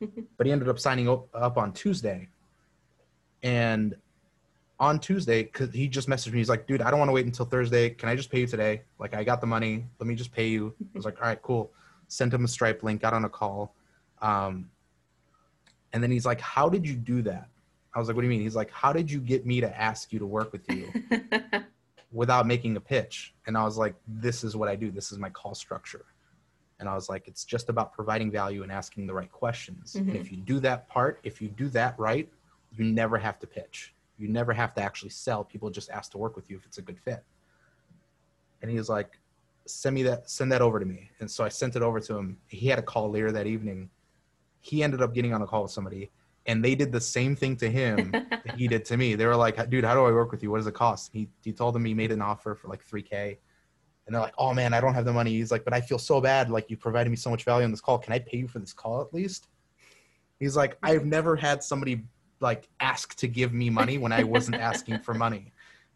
Mhm. 0.00 0.26
but 0.36 0.46
he 0.46 0.52
ended 0.52 0.68
up 0.68 0.78
signing 0.78 1.08
up, 1.08 1.26
up 1.34 1.56
on 1.56 1.72
Tuesday. 1.72 2.28
And 3.44 3.94
on 4.80 4.98
Tuesday, 4.98 5.44
because 5.44 5.72
he 5.72 5.86
just 5.86 6.08
messaged 6.08 6.32
me, 6.32 6.38
he's 6.38 6.48
like, 6.48 6.66
dude, 6.66 6.82
I 6.82 6.90
don't 6.90 6.98
want 6.98 7.10
to 7.10 7.12
wait 7.12 7.26
until 7.26 7.46
Thursday. 7.46 7.90
Can 7.90 8.08
I 8.08 8.16
just 8.16 8.30
pay 8.30 8.40
you 8.40 8.46
today? 8.46 8.82
Like, 8.98 9.14
I 9.14 9.22
got 9.22 9.40
the 9.40 9.46
money. 9.46 9.84
Let 10.00 10.08
me 10.08 10.16
just 10.16 10.32
pay 10.32 10.48
you. 10.48 10.74
I 10.80 10.86
was 10.96 11.04
like, 11.04 11.20
all 11.20 11.28
right, 11.28 11.40
cool. 11.42 11.70
Sent 12.08 12.34
him 12.34 12.44
a 12.44 12.48
Stripe 12.48 12.82
link, 12.82 13.02
got 13.02 13.12
on 13.12 13.24
a 13.24 13.28
call. 13.28 13.74
Um, 14.20 14.68
and 15.92 16.02
then 16.02 16.10
he's 16.10 16.26
like, 16.26 16.40
how 16.40 16.68
did 16.68 16.88
you 16.88 16.94
do 16.94 17.22
that? 17.22 17.48
I 17.94 18.00
was 18.00 18.08
like, 18.08 18.16
what 18.16 18.22
do 18.22 18.26
you 18.26 18.30
mean? 18.30 18.40
He's 18.40 18.56
like, 18.56 18.70
how 18.72 18.92
did 18.92 19.08
you 19.08 19.20
get 19.20 19.46
me 19.46 19.60
to 19.60 19.80
ask 19.80 20.12
you 20.12 20.18
to 20.18 20.26
work 20.26 20.50
with 20.52 20.68
you 20.68 20.92
without 22.12 22.46
making 22.46 22.76
a 22.76 22.80
pitch? 22.80 23.34
And 23.46 23.56
I 23.56 23.62
was 23.62 23.76
like, 23.76 23.94
this 24.08 24.42
is 24.42 24.56
what 24.56 24.68
I 24.68 24.74
do. 24.74 24.90
This 24.90 25.12
is 25.12 25.18
my 25.18 25.30
call 25.30 25.54
structure. 25.54 26.06
And 26.80 26.88
I 26.88 26.94
was 26.94 27.08
like, 27.08 27.28
it's 27.28 27.44
just 27.44 27.68
about 27.68 27.92
providing 27.92 28.32
value 28.32 28.64
and 28.64 28.72
asking 28.72 29.06
the 29.06 29.14
right 29.14 29.30
questions. 29.30 29.94
And 29.94 30.08
Mhm. 30.10 30.20
if 30.20 30.32
you 30.32 30.38
do 30.38 30.58
that 30.60 30.88
part, 30.88 31.20
if 31.22 31.40
you 31.40 31.48
do 31.48 31.68
that 31.68 31.96
right, 31.98 32.28
you 32.76 32.84
never 32.84 33.18
have 33.18 33.38
to 33.40 33.46
pitch. 33.46 33.94
You 34.18 34.28
never 34.28 34.52
have 34.52 34.74
to 34.74 34.82
actually 34.82 35.10
sell. 35.10 35.44
People 35.44 35.70
just 35.70 35.90
ask 35.90 36.10
to 36.12 36.18
work 36.18 36.36
with 36.36 36.50
you 36.50 36.56
if 36.56 36.64
it's 36.66 36.78
a 36.78 36.82
good 36.82 36.98
fit. 36.98 37.24
And 38.62 38.70
he 38.70 38.76
was 38.76 38.88
like, 38.88 39.18
send 39.66 39.94
me 39.94 40.02
that, 40.04 40.30
send 40.30 40.52
that 40.52 40.62
over 40.62 40.78
to 40.78 40.86
me. 40.86 41.10
And 41.20 41.30
so 41.30 41.44
I 41.44 41.48
sent 41.48 41.76
it 41.76 41.82
over 41.82 42.00
to 42.00 42.16
him. 42.16 42.38
He 42.46 42.68
had 42.68 42.78
a 42.78 42.82
call 42.82 43.10
later 43.10 43.32
that 43.32 43.46
evening. 43.46 43.90
He 44.60 44.82
ended 44.82 45.02
up 45.02 45.14
getting 45.14 45.34
on 45.34 45.42
a 45.42 45.46
call 45.46 45.62
with 45.62 45.72
somebody 45.72 46.10
and 46.46 46.64
they 46.64 46.74
did 46.74 46.92
the 46.92 47.00
same 47.00 47.34
thing 47.34 47.56
to 47.56 47.70
him 47.70 48.10
that 48.12 48.54
he 48.56 48.68
did 48.68 48.84
to 48.86 48.96
me. 48.96 49.14
They 49.14 49.26
were 49.26 49.36
like, 49.36 49.70
dude, 49.70 49.84
how 49.84 49.94
do 49.94 50.04
I 50.04 50.12
work 50.12 50.30
with 50.30 50.42
you? 50.42 50.50
What 50.50 50.58
does 50.58 50.66
it 50.66 50.74
cost? 50.74 51.10
He, 51.12 51.28
he 51.42 51.52
told 51.52 51.74
them 51.74 51.84
he 51.84 51.94
made 51.94 52.12
an 52.12 52.20
offer 52.20 52.54
for 52.54 52.68
like 52.68 52.86
3K. 52.86 53.38
And 54.06 54.14
they're 54.14 54.20
like, 54.20 54.34
oh 54.36 54.52
man, 54.52 54.74
I 54.74 54.80
don't 54.80 54.92
have 54.92 55.06
the 55.06 55.12
money. 55.12 55.30
He's 55.30 55.50
like, 55.50 55.64
but 55.64 55.72
I 55.72 55.80
feel 55.80 55.98
so 55.98 56.20
bad. 56.20 56.50
Like 56.50 56.68
you 56.70 56.76
provided 56.76 57.08
me 57.08 57.16
so 57.16 57.30
much 57.30 57.44
value 57.44 57.64
on 57.64 57.70
this 57.70 57.80
call. 57.80 57.98
Can 57.98 58.12
I 58.12 58.18
pay 58.18 58.38
you 58.38 58.48
for 58.48 58.58
this 58.58 58.74
call 58.74 59.00
at 59.00 59.14
least? 59.14 59.48
He's 60.38 60.56
like, 60.56 60.76
I've 60.82 61.06
never 61.06 61.36
had 61.36 61.62
somebody 61.62 62.02
like 62.44 62.68
ask 62.78 63.16
to 63.16 63.26
give 63.26 63.52
me 63.52 63.70
money 63.70 63.98
when 63.98 64.12
I 64.12 64.22
wasn't 64.22 64.58
asking 64.70 65.00
for 65.00 65.14
money, 65.14 65.52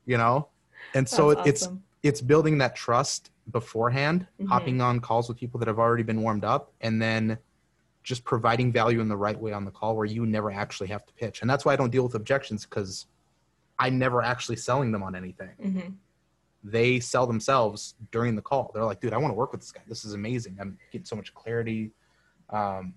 you 0.07 0.17
know? 0.17 0.49
And 0.95 1.09
so 1.09 1.31
it's 1.31 1.63
awesome. 1.65 1.85
it's 2.03 2.21
building 2.21 2.59
that 2.59 2.75
trust 2.75 3.31
beforehand, 3.53 4.27
Mhm. 4.41 4.49
hopping 4.49 4.81
on 4.81 4.99
calls 5.01 5.29
with 5.29 5.39
people 5.39 5.61
that 5.61 5.69
have 5.69 5.79
already 5.79 6.03
been 6.03 6.23
warmed 6.23 6.45
up, 6.45 6.73
and 6.81 7.01
then 7.01 7.39
just 8.03 8.25
providing 8.25 8.73
value 8.73 9.01
in 9.01 9.09
the 9.09 9.17
right 9.17 9.39
way 9.39 9.53
on 9.53 9.65
the 9.65 9.71
call 9.71 9.95
where 9.97 10.07
you 10.07 10.25
never 10.27 10.51
actually 10.51 10.89
have 10.89 11.05
to 11.07 11.13
pitch. 11.15 11.43
And 11.43 11.51
that's 11.51 11.65
why 11.65 11.73
I 11.75 11.77
don't 11.77 11.91
deal 11.91 12.05
with 12.05 12.15
objections 12.15 12.65
because 12.65 13.07
I'm 13.79 13.99
never 13.99 14.23
actually 14.23 14.57
selling 14.57 14.91
them 14.93 15.03
on 15.03 15.15
anything. 15.15 15.55
hmm 15.61 15.89
They 16.65 16.99
sell 17.01 17.27
themselves 17.27 17.95
during 18.11 18.35
the 18.35 18.43
call. 18.43 18.71
They're 18.73 18.85
like, 18.85 19.01
dude, 19.01 19.13
I 19.13 19.19
want 19.19 19.31
to 19.31 19.37
work 19.43 19.53
with 19.53 19.61
this 19.61 19.73
guy. 19.73 19.83
This 19.87 20.05
is 20.05 20.15
amazing. 20.15 20.57
I'm 20.61 20.79
getting 20.91 21.05
so 21.05 21.17
much 21.17 21.33
clarity. 21.35 21.93
Um, 22.51 22.95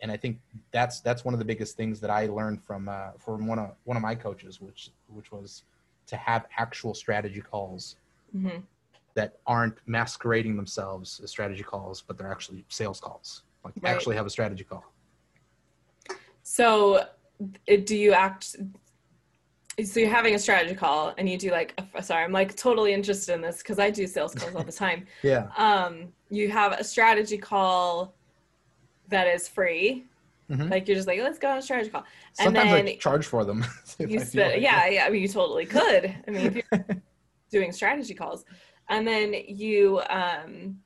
and 0.00 0.10
I 0.10 0.16
think 0.16 0.38
that's 0.70 1.00
that's 1.00 1.24
one 1.24 1.34
of 1.34 1.38
the 1.38 1.44
biggest 1.44 1.76
things 1.76 2.00
that 2.00 2.10
I 2.10 2.26
learned 2.26 2.62
from 2.62 2.88
uh, 2.88 3.10
from 3.18 3.46
one 3.46 3.58
of 3.58 3.70
one 3.84 3.96
of 3.96 4.02
my 4.02 4.14
coaches, 4.14 4.60
which 4.60 4.90
which 5.08 5.32
was 5.32 5.64
to 6.06 6.16
have 6.16 6.46
actual 6.56 6.94
strategy 6.94 7.40
calls 7.40 7.96
hmm 8.32 8.58
that 9.14 9.38
aren't 9.46 9.76
masquerading 9.86 10.54
themselves 10.54 11.20
as 11.24 11.30
strategy 11.30 11.64
calls, 11.64 12.02
but 12.06 12.16
they're 12.16 12.30
actually 12.30 12.64
sales 12.68 13.00
calls. 13.00 13.42
Like 13.64 13.74
Right. 13.80 13.92
actually 13.94 14.14
have 14.14 14.26
a 14.26 14.30
strategy 14.30 14.62
call. 14.62 14.84
So, 16.44 17.04
do 17.66 17.96
you 17.96 18.12
act? 18.12 18.56
So 19.84 20.00
you're 20.00 20.08
having 20.10 20.34
a 20.34 20.38
strategy 20.38 20.74
call, 20.74 21.14
and 21.18 21.28
you 21.28 21.36
do 21.36 21.50
like. 21.50 21.78
Sorry, 22.00 22.24
I'm 22.24 22.32
like 22.32 22.56
totally 22.56 22.92
interested 22.92 23.34
in 23.34 23.40
this 23.40 23.58
because 23.58 23.78
I 23.78 23.90
do 23.90 24.06
sales 24.06 24.34
calls 24.34 24.54
all 24.54 24.62
the 24.64 24.72
time. 24.86 25.06
Yeah. 25.22 25.48
Um, 25.56 26.12
you 26.30 26.50
have 26.50 26.72
a 26.72 26.84
strategy 26.84 27.38
call 27.38 28.14
that 29.08 29.26
is 29.26 29.48
free. 29.48 30.04
Mhm. 30.50 30.70
Like 30.70 30.88
you're 30.88 30.94
just 30.96 31.06
like, 31.06 31.20
let's 31.20 31.38
go 31.38 31.50
on 31.50 31.58
a 31.58 31.62
strategy 31.62 31.90
call. 31.90 32.04
And 32.38 32.46
Sometimes 32.46 32.72
I 32.72 32.82
then 32.82 32.98
charge 32.98 33.26
for 33.26 33.44
them. 33.44 33.64
you 33.98 34.18
spend, 34.20 34.52
like 34.54 34.62
yeah, 34.62 34.86
it. 34.86 34.94
yeah. 34.94 35.04
I 35.04 35.10
mean, 35.10 35.22
you 35.22 35.28
totally 35.28 35.66
could. 35.66 36.14
I 36.26 36.30
mean, 36.30 36.46
if 36.46 36.56
you're 36.56 36.86
doing 37.50 37.72
strategy 37.72 38.14
calls, 38.14 38.44
and 38.88 39.06
then 39.06 39.34
you, 39.46 40.00
um, 40.08 40.78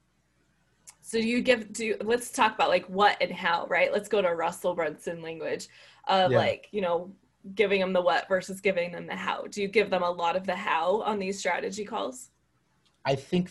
so 1.01 1.19
you 1.19 1.43
give? 1.43 1.73
Do 1.73 1.95
let's 2.03 2.31
talk 2.33 2.55
about 2.57 2.71
like 2.71 2.87
what 2.87 3.17
and 3.21 3.31
how, 3.31 3.67
right? 3.69 3.93
Let's 3.93 4.09
go 4.09 4.21
to 4.21 4.35
Russell 4.35 4.75
Brunson 4.75 5.23
language 5.23 5.69
of 6.09 6.33
Yeah. 6.33 6.39
like 6.39 6.69
you 6.73 6.81
know 6.81 7.13
giving 7.55 7.81
them 7.81 7.93
the 7.93 8.01
what 8.01 8.29
versus 8.29 8.61
giving 8.61 8.91
them 8.93 9.07
the 9.07 9.15
how. 9.15 9.43
Do 9.47 9.63
you 9.63 9.69
give 9.69 9.91
them 9.91 10.03
a 10.03 10.11
lot 10.11 10.35
of 10.35 10.45
the 10.47 10.57
how 10.57 11.03
on 11.03 11.19
these 11.21 11.39
strategy 11.39 11.85
calls? 11.85 12.31
I 13.05 13.15
think 13.15 13.51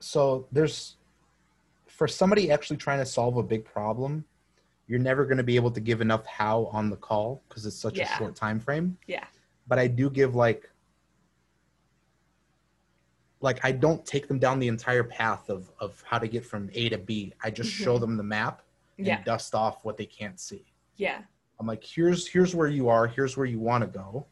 so. 0.00 0.46
There's 0.50 0.96
for 1.94 2.08
somebody 2.08 2.50
actually 2.50 2.76
trying 2.76 2.98
to 2.98 3.06
solve 3.06 3.36
a 3.36 3.42
big 3.42 3.64
problem, 3.64 4.24
you're 4.88 4.98
never 4.98 5.24
going 5.24 5.36
to 5.36 5.44
be 5.44 5.54
able 5.56 5.70
to 5.70 5.80
give 5.80 6.00
enough 6.00 6.26
how 6.26 6.64
on 6.72 6.90
the 6.90 6.96
call 6.96 7.40
because 7.48 7.64
it's 7.66 7.76
such 7.76 7.98
Yeah. 7.98 8.12
a 8.12 8.18
short 8.18 8.34
time 8.34 8.58
frame. 8.58 8.98
Yeah. 9.06 9.24
But 9.68 9.78
I 9.78 9.86
do 9.86 10.10
give 10.10 10.34
like 10.34 10.68
like 13.40 13.60
I 13.64 13.72
don't 13.72 14.04
take 14.06 14.26
them 14.26 14.38
down 14.38 14.58
the 14.58 14.68
entire 14.68 15.04
path 15.04 15.48
of 15.50 15.70
of 15.78 16.02
how 16.06 16.18
to 16.18 16.26
get 16.26 16.44
from 16.44 16.68
A 16.74 16.88
to 16.88 16.98
B. 16.98 17.32
I 17.42 17.50
just 17.50 17.70
show 17.70 17.96
Mhm. 17.96 18.00
them 18.00 18.16
the 18.16 18.22
map 18.22 18.62
and 18.98 19.06
Yeah, 19.06 19.22
dust 19.22 19.54
off 19.54 19.84
what 19.84 19.96
they 19.96 20.06
can't 20.06 20.38
see. 20.40 20.64
yeah, 20.96 21.22
I'm 21.60 21.66
like, 21.66 21.82
here's 21.84 22.26
here's 22.26 22.54
where 22.54 22.68
you 22.68 22.88
are, 22.88 23.06
here's 23.06 23.36
where 23.36 23.46
you 23.46 23.60
want 23.60 23.82
to 23.82 23.88
go. 23.88 24.26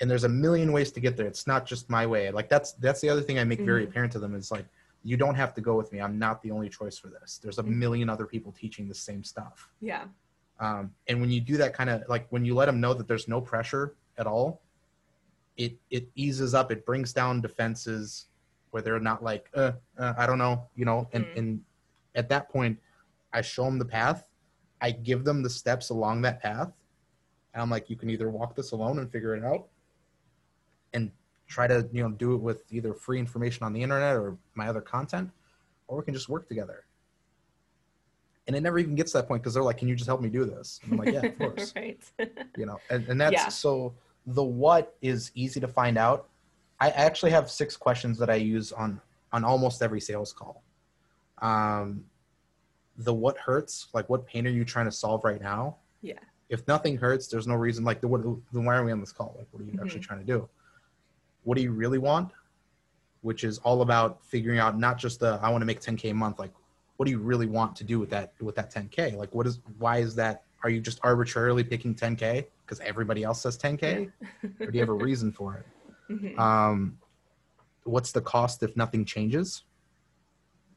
And 0.00 0.10
there's 0.10 0.24
a 0.24 0.28
million 0.28 0.72
ways 0.72 0.92
to 0.92 1.00
get 1.00 1.16
there. 1.16 1.26
It's 1.26 1.46
not 1.46 1.64
just 1.66 1.88
my 1.90 2.06
way. 2.06 2.30
Like 2.30 2.48
that's 2.48 2.72
that's 2.72 3.00
the 3.00 3.08
other 3.08 3.22
thing 3.22 3.38
I 3.38 3.44
make 3.44 3.60
very 3.60 3.84
Mhm. 3.84 3.88
apparent 3.90 4.12
to 4.12 4.18
them 4.18 4.34
is 4.34 4.50
like, 4.50 4.66
you 5.06 5.16
don't 5.16 5.36
have 5.36 5.54
to 5.54 5.60
go 5.60 5.76
with 5.76 5.92
me. 5.92 6.00
I'm 6.00 6.18
not 6.18 6.42
the 6.42 6.50
only 6.50 6.68
choice 6.68 6.98
for 6.98 7.08
this. 7.08 7.38
There's 7.38 7.58
a 7.58 7.62
Mhm. 7.62 7.76
million 7.76 8.08
other 8.10 8.26
people 8.26 8.50
teaching 8.50 8.88
the 8.88 8.94
same 8.94 9.22
stuff. 9.22 9.70
yeah, 9.80 10.08
Um, 10.58 10.94
and 11.06 11.20
when 11.20 11.30
you 11.30 11.40
do 11.40 11.56
that 11.58 11.74
kind 11.74 11.90
of 11.90 12.02
like 12.08 12.26
when 12.30 12.44
you 12.44 12.54
let 12.54 12.66
them 12.66 12.80
know 12.80 12.92
that 12.94 13.06
there's 13.06 13.28
no 13.28 13.40
pressure 13.40 13.94
at 14.18 14.26
all, 14.26 14.62
it 15.56 15.78
it 15.90 16.08
eases 16.14 16.54
up. 16.54 16.72
It 16.72 16.84
brings 16.84 17.12
down 17.12 17.40
defenses 17.40 18.26
where 18.70 18.82
they're 18.82 18.98
not 18.98 19.22
like, 19.22 19.48
uh, 19.54 19.72
uh, 19.98 20.14
I 20.18 20.26
don't 20.26 20.38
know, 20.38 20.68
you 20.74 20.84
know. 20.84 21.08
And 21.12 21.24
Mm. 21.26 21.36
and 21.38 21.64
at 22.14 22.28
that 22.30 22.48
point, 22.48 22.80
I 23.32 23.42
show 23.42 23.64
them 23.64 23.78
the 23.78 23.84
path. 23.84 24.26
I 24.80 24.90
give 24.90 25.24
them 25.24 25.42
the 25.42 25.50
steps 25.50 25.90
along 25.90 26.22
that 26.22 26.40
path, 26.40 26.72
and 27.52 27.62
I'm 27.62 27.70
like, 27.70 27.88
you 27.90 27.96
can 27.96 28.10
either 28.10 28.28
walk 28.30 28.56
this 28.56 28.72
alone 28.72 28.98
and 28.98 29.10
figure 29.12 29.36
it 29.36 29.44
out, 29.44 29.68
and 30.94 31.12
try 31.46 31.66
to 31.66 31.88
you 31.92 32.02
know 32.02 32.10
do 32.10 32.34
it 32.34 32.38
with 32.40 32.64
either 32.72 32.92
free 32.94 33.18
information 33.18 33.64
on 33.64 33.72
the 33.72 33.82
internet 33.82 34.16
or 34.16 34.36
my 34.54 34.68
other 34.68 34.80
content, 34.80 35.30
or 35.88 35.98
we 35.98 36.04
can 36.04 36.14
just 36.14 36.28
work 36.28 36.48
together. 36.48 36.84
And 38.46 38.54
it 38.54 38.60
never 38.62 38.78
even 38.78 38.94
gets 38.94 39.12
to 39.12 39.18
that 39.18 39.28
point 39.28 39.42
because 39.42 39.54
they're 39.54 39.62
like, 39.62 39.78
"Can 39.78 39.88
you 39.88 39.96
just 39.96 40.06
help 40.06 40.20
me 40.20 40.28
do 40.28 40.44
this?" 40.44 40.80
And 40.84 40.92
I'm 40.92 40.98
like, 40.98 41.12
"Yeah, 41.12 41.22
of 41.26 41.38
course." 41.38 41.72
right. 41.76 42.00
you 42.56 42.66
know 42.66 42.78
and, 42.90 43.06
and 43.08 43.20
that's 43.20 43.32
Yeah. 43.32 43.48
so 43.48 43.94
the 44.26 44.42
what 44.42 44.96
is 45.02 45.30
easy 45.34 45.60
to 45.60 45.68
find 45.68 45.96
out 45.98 46.28
i 46.80 46.90
actually 46.90 47.30
have 47.30 47.48
six 47.50 47.76
questions 47.76 48.18
that 48.18 48.28
i 48.30 48.34
use 48.34 48.72
on 48.72 49.00
on 49.32 49.44
almost 49.44 49.82
every 49.82 50.00
sales 50.00 50.32
call 50.32 50.62
um 51.42 52.04
the 52.96 53.12
what 53.14 53.36
hurts 53.38 53.86
like 53.92 54.08
what 54.08 54.26
pain 54.26 54.46
are 54.46 54.50
you 54.50 54.64
trying 54.64 54.86
to 54.86 54.90
solve 54.92 55.22
right 55.22 55.40
now 55.40 55.76
Yeah. 56.02 56.18
if 56.48 56.66
nothing 56.66 56.96
hurts 56.96 57.28
there's 57.28 57.46
no 57.46 57.54
reason 57.54 57.84
like 57.84 58.00
the 58.00 58.08
what 58.08 58.22
then 58.52 58.64
why 58.64 58.76
are 58.76 58.84
we 58.84 58.90
on 58.90 59.00
this 59.00 59.12
call 59.12 59.34
like 59.38 59.46
what 59.52 59.60
are 59.62 59.66
you 59.66 59.78
actually 59.82 60.00
trying 60.00 60.20
to 60.20 60.26
do 60.26 60.48
what 61.46 61.56
do 61.56 61.62
you 61.62 61.70
really 61.70 61.98
want? 61.98 62.32
Which 63.22 63.44
is 63.44 63.58
all 63.58 63.82
about 63.82 64.24
figuring 64.24 64.58
out 64.58 64.76
not 64.78 64.98
just 64.98 65.20
the 65.20 65.38
i 65.42 65.48
want 65.48 65.62
to 65.62 65.66
make 65.66 65.80
10k 65.80 66.10
a 66.10 66.14
month 66.14 66.38
like 66.38 66.52
what 66.96 67.06
do 67.06 67.12
you 67.12 67.18
really 67.18 67.46
want 67.46 67.76
to 67.76 67.84
do 67.84 67.98
with 67.98 68.10
that 68.10 68.34
with 68.40 68.56
that 68.56 68.72
10k 68.72 69.16
like 69.16 69.34
what 69.34 69.46
is 69.46 69.60
why 69.78 69.98
is 69.98 70.14
that 70.16 70.42
are 70.64 70.70
you 70.70 70.80
just 70.80 70.98
arbitrarily 71.02 71.62
picking 71.62 71.94
10k 71.94 72.46
because 72.64 72.80
everybody 72.80 73.22
else 73.22 73.40
says 73.42 73.56
10k 73.58 74.10
or 74.60 74.66
do 74.66 74.72
you 74.72 74.80
have 74.80 74.88
a 74.88 74.92
reason 75.08 75.30
for 75.32 75.54
it? 75.56 75.66
Mhm. 76.12 76.38
um 76.38 76.98
what's 77.84 78.10
the 78.10 78.20
cost 78.20 78.62
if 78.64 78.76
nothing 78.76 79.04
changes? 79.04 79.62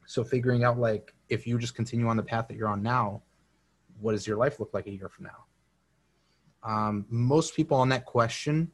So 0.06 0.22
figuring 0.22 0.62
out 0.64 0.78
like 0.78 1.12
if 1.28 1.46
you 1.46 1.58
just 1.58 1.74
continue 1.74 2.06
on 2.06 2.16
the 2.16 2.22
path 2.22 2.46
that 2.48 2.56
you're 2.56 2.68
on 2.68 2.82
now 2.82 3.22
what 4.00 4.12
does 4.12 4.26
your 4.26 4.36
life 4.36 4.60
look 4.60 4.72
like 4.72 4.86
a 4.86 4.90
year 4.92 5.08
from 5.08 5.24
now? 5.24 5.40
Um 6.62 7.06
most 7.08 7.54
people 7.56 7.76
on 7.76 7.88
that 7.88 8.04
question 8.04 8.70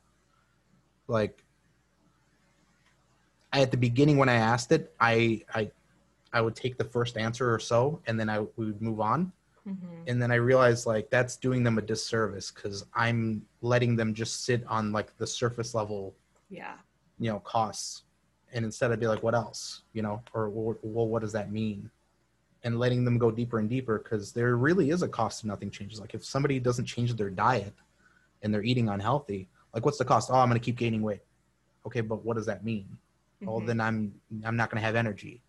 like 1.08 1.45
at 3.52 3.70
the 3.70 3.76
beginning 3.76 4.16
when 4.16 4.28
i 4.28 4.34
asked 4.34 4.72
it 4.72 4.94
i 5.00 5.42
i 5.54 5.70
i 6.32 6.40
would 6.40 6.54
take 6.54 6.76
the 6.76 6.84
first 6.84 7.16
answer 7.16 7.52
or 7.52 7.58
so 7.58 8.00
and 8.06 8.18
then 8.18 8.28
i 8.28 8.40
we 8.56 8.66
would 8.66 8.82
move 8.82 9.00
on 9.00 9.32
Mhm. 9.66 10.04
and 10.06 10.22
then 10.22 10.30
I 10.30 10.36
realized 10.36 10.86
like 10.86 11.10
that's 11.10 11.34
doing 11.36 11.64
them 11.64 11.76
a 11.76 11.82
disservice 11.82 12.52
because 12.52 12.84
I'm 12.94 13.44
letting 13.62 13.96
them 13.96 14.14
just 14.14 14.44
sit 14.44 14.64
on 14.68 14.92
like 14.92 15.16
the 15.18 15.26
surface 15.26 15.74
level, 15.74 16.14
Yeah. 16.48 16.76
you 17.18 17.30
know, 17.32 17.40
costs, 17.40 18.04
and 18.52 18.64
instead 18.64 18.92
I'd 18.92 19.00
be 19.00 19.08
like, 19.08 19.24
what 19.24 19.34
else, 19.34 19.82
you 19.92 20.02
know, 20.02 20.22
or 20.32 20.50
well, 20.50 21.08
what 21.08 21.22
does 21.22 21.32
that 21.32 21.50
mean, 21.50 21.90
and 22.62 22.78
letting 22.78 23.04
them 23.04 23.18
go 23.18 23.32
deeper 23.32 23.58
and 23.58 23.68
deeper 23.68 23.98
because 23.98 24.30
there 24.32 24.54
really 24.56 24.90
is 24.90 25.02
a 25.02 25.08
cost 25.08 25.40
to 25.40 25.48
nothing 25.48 25.72
changes. 25.72 25.98
Like 25.98 26.14
if 26.14 26.24
somebody 26.24 26.60
doesn't 26.60 26.84
change 26.86 27.12
their 27.16 27.30
diet 27.30 27.74
and 28.42 28.54
they're 28.54 28.62
eating 28.62 28.88
unhealthy, 28.88 29.48
like 29.74 29.84
what's 29.84 29.98
the 29.98 30.04
cost? 30.04 30.30
Oh, 30.30 30.36
I'm 30.36 30.48
going 30.48 30.60
to 30.60 30.64
keep 30.64 30.76
gaining 30.76 31.02
weight. 31.02 31.22
Okay, 31.84 32.02
but 32.02 32.24
what 32.24 32.36
does 32.36 32.46
that 32.46 32.64
mean? 32.64 32.86
Well, 33.40 33.60
Mhm. 33.60 33.66
then 33.66 33.80
I'm 33.80 34.20
I'm 34.44 34.56
not 34.56 34.70
going 34.70 34.80
to 34.80 34.86
have 34.86 34.96
energy. 34.96 35.42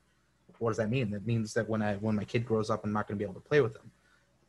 What 0.60 0.72
does 0.72 0.78
that 0.78 0.90
mean? 0.90 1.12
That 1.12 1.26
means 1.26 1.54
that 1.54 1.68
when 1.70 1.82
I 1.82 1.96
when 1.98 2.16
my 2.16 2.26
kid 2.26 2.46
grows 2.46 2.70
up, 2.70 2.84
I'm 2.84 2.92
not 2.94 3.08
going 3.08 3.18
to 3.18 3.24
be 3.24 3.30
able 3.30 3.40
to 3.40 3.48
play 3.48 3.62
with 3.62 3.74
them. 3.74 3.90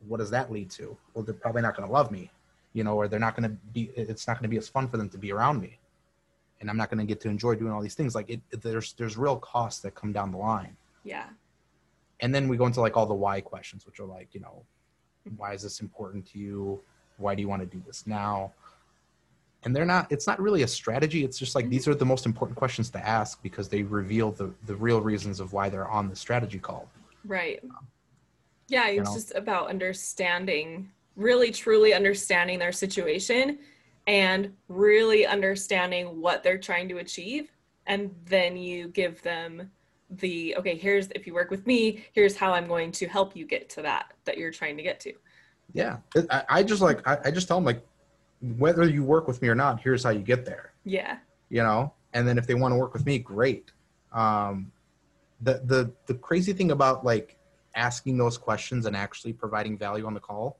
What 0.07 0.17
does 0.17 0.29
that 0.31 0.51
lead 0.51 0.69
to? 0.71 0.97
Well, 1.13 1.23
they're 1.23 1.33
probably 1.33 1.61
not 1.61 1.75
going 1.75 1.87
to 1.87 1.93
love 1.93 2.11
me, 2.11 2.31
you 2.73 2.83
know, 2.83 2.95
or 2.95 3.07
they're 3.07 3.19
not 3.19 3.35
going 3.35 3.49
to 3.49 3.55
be. 3.73 3.91
It's 3.95 4.27
not 4.27 4.35
going 4.35 4.43
to 4.43 4.49
be 4.49 4.57
as 4.57 4.67
fun 4.67 4.87
for 4.87 4.97
them 4.97 5.09
to 5.09 5.17
be 5.17 5.31
around 5.31 5.61
me, 5.61 5.77
and 6.59 6.69
I'm 6.69 6.77
not 6.77 6.89
going 6.89 6.99
to 6.99 7.05
get 7.05 7.21
to 7.21 7.29
enjoy 7.29 7.55
doing 7.55 7.71
all 7.71 7.81
these 7.81 7.95
things. 7.95 8.15
Like 8.15 8.29
it- 8.29 8.41
there's 8.61 8.93
there's 8.93 9.17
real 9.17 9.37
costs 9.37 9.81
that 9.81 9.95
come 9.95 10.11
down 10.11 10.31
the 10.31 10.37
line, 10.37 10.75
Yeah. 11.03 11.29
and 12.21 12.33
then 12.35 12.47
we 12.49 12.57
go 12.57 12.65
into 12.65 12.81
like 12.81 12.97
all 12.97 13.05
the 13.05 13.13
why 13.13 13.39
questions, 13.41 13.85
which 13.85 13.99
are 13.99 14.05
like, 14.05 14.33
you 14.33 14.41
know, 14.41 14.65
why 15.37 15.53
is 15.53 15.61
this 15.63 15.79
important 15.79 16.25
to 16.27 16.39
you? 16.39 16.81
Why 17.17 17.35
do 17.35 17.41
you 17.41 17.47
want 17.49 17.61
to 17.61 17.65
do 17.65 17.81
this 17.85 18.07
now? 18.07 18.53
And 19.63 19.75
they're 19.75 19.85
not. 19.85 20.09
It's 20.11 20.25
not 20.25 20.39
really 20.39 20.63
a 20.63 20.67
strategy. 20.67 21.23
It's 21.25 21.37
just 21.37 21.53
like 21.53 21.65
Mhm. 21.65 21.69
these 21.71 21.87
are 21.87 21.95
the 21.95 22.05
most 22.05 22.25
important 22.25 22.57
questions 22.57 22.89
to 22.91 23.05
ask 23.05 23.41
because 23.43 23.67
they 23.67 23.83
reveal 23.83 24.31
the 24.31 24.53
the 24.65 24.75
real 24.75 25.01
reasons 25.01 25.39
of 25.39 25.51
why 25.51 25.69
they're 25.69 25.87
on 25.87 26.07
the 26.09 26.15
strategy 26.15 26.59
call. 26.59 26.89
Right. 27.25 27.61
Yeah, 28.69 28.87
You 28.87 29.01
it's 29.01 29.09
know? 29.09 29.15
just 29.15 29.35
about 29.35 29.67
understanding, 29.69 30.91
really 31.15 31.51
truly 31.51 31.93
understanding 31.93 32.59
their 32.59 32.71
situation 32.71 33.59
and 34.07 34.55
really 34.69 35.25
understanding 35.25 36.21
what 36.21 36.41
they're 36.43 36.57
trying 36.57 36.87
to 36.89 36.97
achieve. 36.99 37.51
And 37.85 38.15
then 38.25 38.55
you 38.55 38.87
give 38.89 39.21
them 39.23 39.71
the 40.09 40.55
okay, 40.55 40.75
here's 40.77 41.09
if 41.09 41.27
you 41.27 41.33
work 41.33 41.51
with 41.51 41.67
me, 41.67 42.05
here's 42.13 42.35
how 42.37 42.53
I'm 42.53 42.67
going 42.67 42.91
to 42.93 43.07
help 43.07 43.35
you 43.35 43.45
get 43.45 43.69
to 43.71 43.81
that 43.81 44.13
that 44.23 44.37
you're 44.37 44.51
trying 44.51 44.77
to 44.77 44.83
get 44.83 44.99
to. 45.01 45.13
Yeah, 45.73 45.97
I, 46.29 46.43
I 46.49 46.63
just 46.63 46.81
like 46.81 47.05
I, 47.07 47.17
I 47.25 47.31
just 47.31 47.47
tell 47.47 47.57
them 47.57 47.65
like 47.65 47.85
whether 48.41 48.87
you 48.87 49.03
work 49.03 49.27
with 49.27 49.41
me 49.41 49.47
or 49.49 49.55
not, 49.55 49.81
here's 49.81 50.03
how 50.03 50.09
you 50.11 50.21
get 50.21 50.45
there. 50.45 50.73
Yeah. 50.85 51.17
You 51.49 51.63
know, 51.63 51.93
and 52.13 52.27
then 52.27 52.37
if 52.37 52.47
they 52.47 52.55
want 52.55 52.73
to 52.73 52.77
work 52.77 52.93
with 52.93 53.05
me, 53.05 53.19
great. 53.19 53.71
Um, 54.11 54.71
the 55.41 55.61
the 55.65 55.91
the 56.07 56.13
crazy 56.15 56.53
thing 56.53 56.71
about 56.71 57.05
like 57.05 57.37
asking 57.75 58.17
those 58.17 58.37
questions 58.37 58.85
and 58.85 58.95
actually 58.95 59.33
providing 59.33 59.77
value 59.77 60.05
on 60.05 60.13
the 60.13 60.19
call 60.19 60.57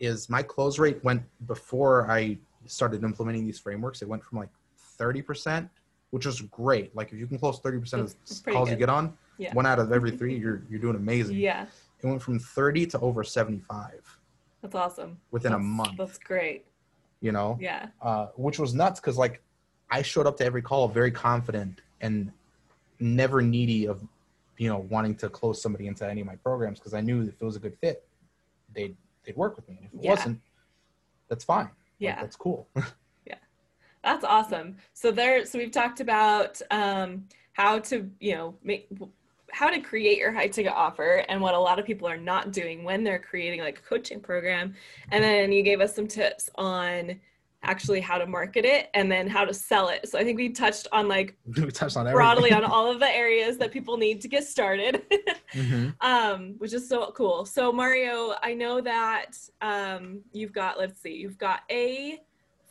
is 0.00 0.28
my 0.30 0.42
close 0.42 0.78
rate 0.78 1.02
went 1.04 1.22
before 1.46 2.10
I 2.10 2.38
started 2.66 3.04
implementing 3.04 3.44
these 3.46 3.58
frameworks. 3.58 4.02
It 4.02 4.08
went 4.08 4.24
from 4.24 4.38
like 4.38 4.50
thirty 4.76 5.22
percent 5.22 5.68
which 6.10 6.26
is 6.26 6.42
great. 6.42 6.94
Like 6.94 7.10
if 7.10 7.18
you 7.18 7.26
can 7.26 7.38
close 7.38 7.58
thirty 7.60 7.78
percent 7.78 8.02
of 8.02 8.14
the 8.44 8.50
calls 8.52 8.68
you 8.70 8.76
get 8.76 8.90
on, 8.90 9.16
Yeah. 9.38 9.54
one 9.54 9.64
out 9.64 9.78
of 9.78 9.92
every 9.92 10.10
three, 10.10 10.36
you're 10.42 10.62
you're 10.68 10.78
doing 10.80 10.96
amazing. 10.96 11.36
Yeah, 11.36 11.66
It 12.02 12.06
went 12.06 12.20
from 12.20 12.38
thirty 12.38 12.86
to 12.86 12.98
over 13.00 13.24
seventy 13.24 13.60
five 13.60 14.02
that's 14.60 14.74
awesome. 14.74 15.18
within 15.30 15.54
a 15.54 15.58
month. 15.58 15.96
That's 15.98 16.18
great. 16.18 16.66
You 17.22 17.32
know, 17.32 17.56
Yeah. 17.60 17.86
uh, 18.02 18.26
which 18.36 18.58
was 18.58 18.74
nuts 18.74 19.00
because 19.00 19.16
like 19.16 19.40
I 19.90 20.02
showed 20.02 20.26
up 20.26 20.36
to 20.38 20.44
every 20.44 20.60
call 20.60 20.88
very 20.88 21.10
confident 21.12 21.80
and 22.00 22.32
never 22.98 23.40
needy 23.40 23.86
of 23.86 24.02
you 24.58 24.68
know 24.68 24.78
wanting 24.90 25.14
to 25.16 25.28
close 25.30 25.62
somebody 25.62 25.86
into 25.86 26.06
any 26.06 26.20
of 26.20 26.26
my 26.26 26.36
programs 26.36 26.78
because 26.80 26.94
I 26.94 27.00
knew 27.00 27.22
if 27.22 27.40
it 27.40 27.44
was 27.44 27.56
a 27.56 27.60
good 27.60 27.76
fit, 27.80 28.04
they'd 28.74 28.96
they'd 29.24 29.36
work 29.36 29.54
with 29.56 29.68
me. 29.68 29.76
And 29.78 29.86
if 29.86 29.94
it 29.94 30.02
Yeah. 30.04 30.10
wasn't, 30.10 30.40
that's 31.28 31.44
fine. 31.44 31.66
Like, 31.66 31.74
Yeah. 31.98 32.20
that's 32.20 32.36
cool. 32.36 32.68
Yeah. 33.24 33.36
That's 34.02 34.24
awesome. 34.24 34.76
So 34.94 35.12
there, 35.12 35.46
so 35.46 35.60
we've 35.60 35.70
talked 35.70 36.00
about 36.00 36.60
um, 36.72 37.28
how 37.52 37.78
to, 37.78 38.10
you 38.18 38.34
know, 38.34 38.56
make 38.64 38.88
how 39.52 39.68
to 39.68 39.80
create 39.80 40.18
your 40.18 40.32
high 40.32 40.48
ticket 40.48 40.72
offer 40.72 41.24
and 41.28 41.40
what 41.40 41.54
a 41.54 41.58
lot 41.58 41.78
of 41.78 41.84
people 41.84 42.08
are 42.08 42.16
not 42.16 42.52
doing 42.52 42.84
when 42.84 43.04
they're 43.04 43.18
creating 43.18 43.60
like 43.60 43.78
a 43.78 43.82
coaching 43.82 44.18
program. 44.18 44.74
And 45.10 45.22
then 45.22 45.52
you 45.52 45.62
gave 45.62 45.80
us 45.80 45.94
some 45.94 46.08
tips 46.08 46.48
on 46.56 47.20
actually 47.62 48.00
how 48.00 48.18
to 48.18 48.26
market 48.26 48.64
it 48.64 48.88
and 48.94 49.12
then 49.12 49.28
how 49.28 49.44
to 49.44 49.54
sell 49.54 49.88
it. 49.88 50.08
So 50.08 50.18
I 50.18 50.24
think 50.24 50.36
we 50.38 50.48
touched 50.48 50.88
on 50.90 51.06
like 51.06 51.36
we 51.56 51.70
touched 51.70 51.96
on 51.98 52.10
broadly 52.10 52.50
on 52.52 52.64
all 52.74 52.90
of 52.90 52.98
the 52.98 53.08
areas 53.08 53.58
that 53.58 53.70
people 53.70 53.98
need 53.98 54.20
to 54.22 54.28
get 54.28 54.44
started. 54.44 55.02
Mhm. 55.52 55.94
um, 56.00 56.54
which 56.56 56.72
is 56.72 56.88
so 56.88 57.12
cool. 57.14 57.44
So 57.44 57.70
Mario, 57.70 58.32
I 58.42 58.54
know 58.54 58.80
that 58.80 59.32
um, 59.60 60.22
you've 60.32 60.54
got, 60.54 60.78
let's 60.78 60.98
see, 61.02 61.12
you've 61.12 61.36
got 61.36 61.60
a 61.70 62.22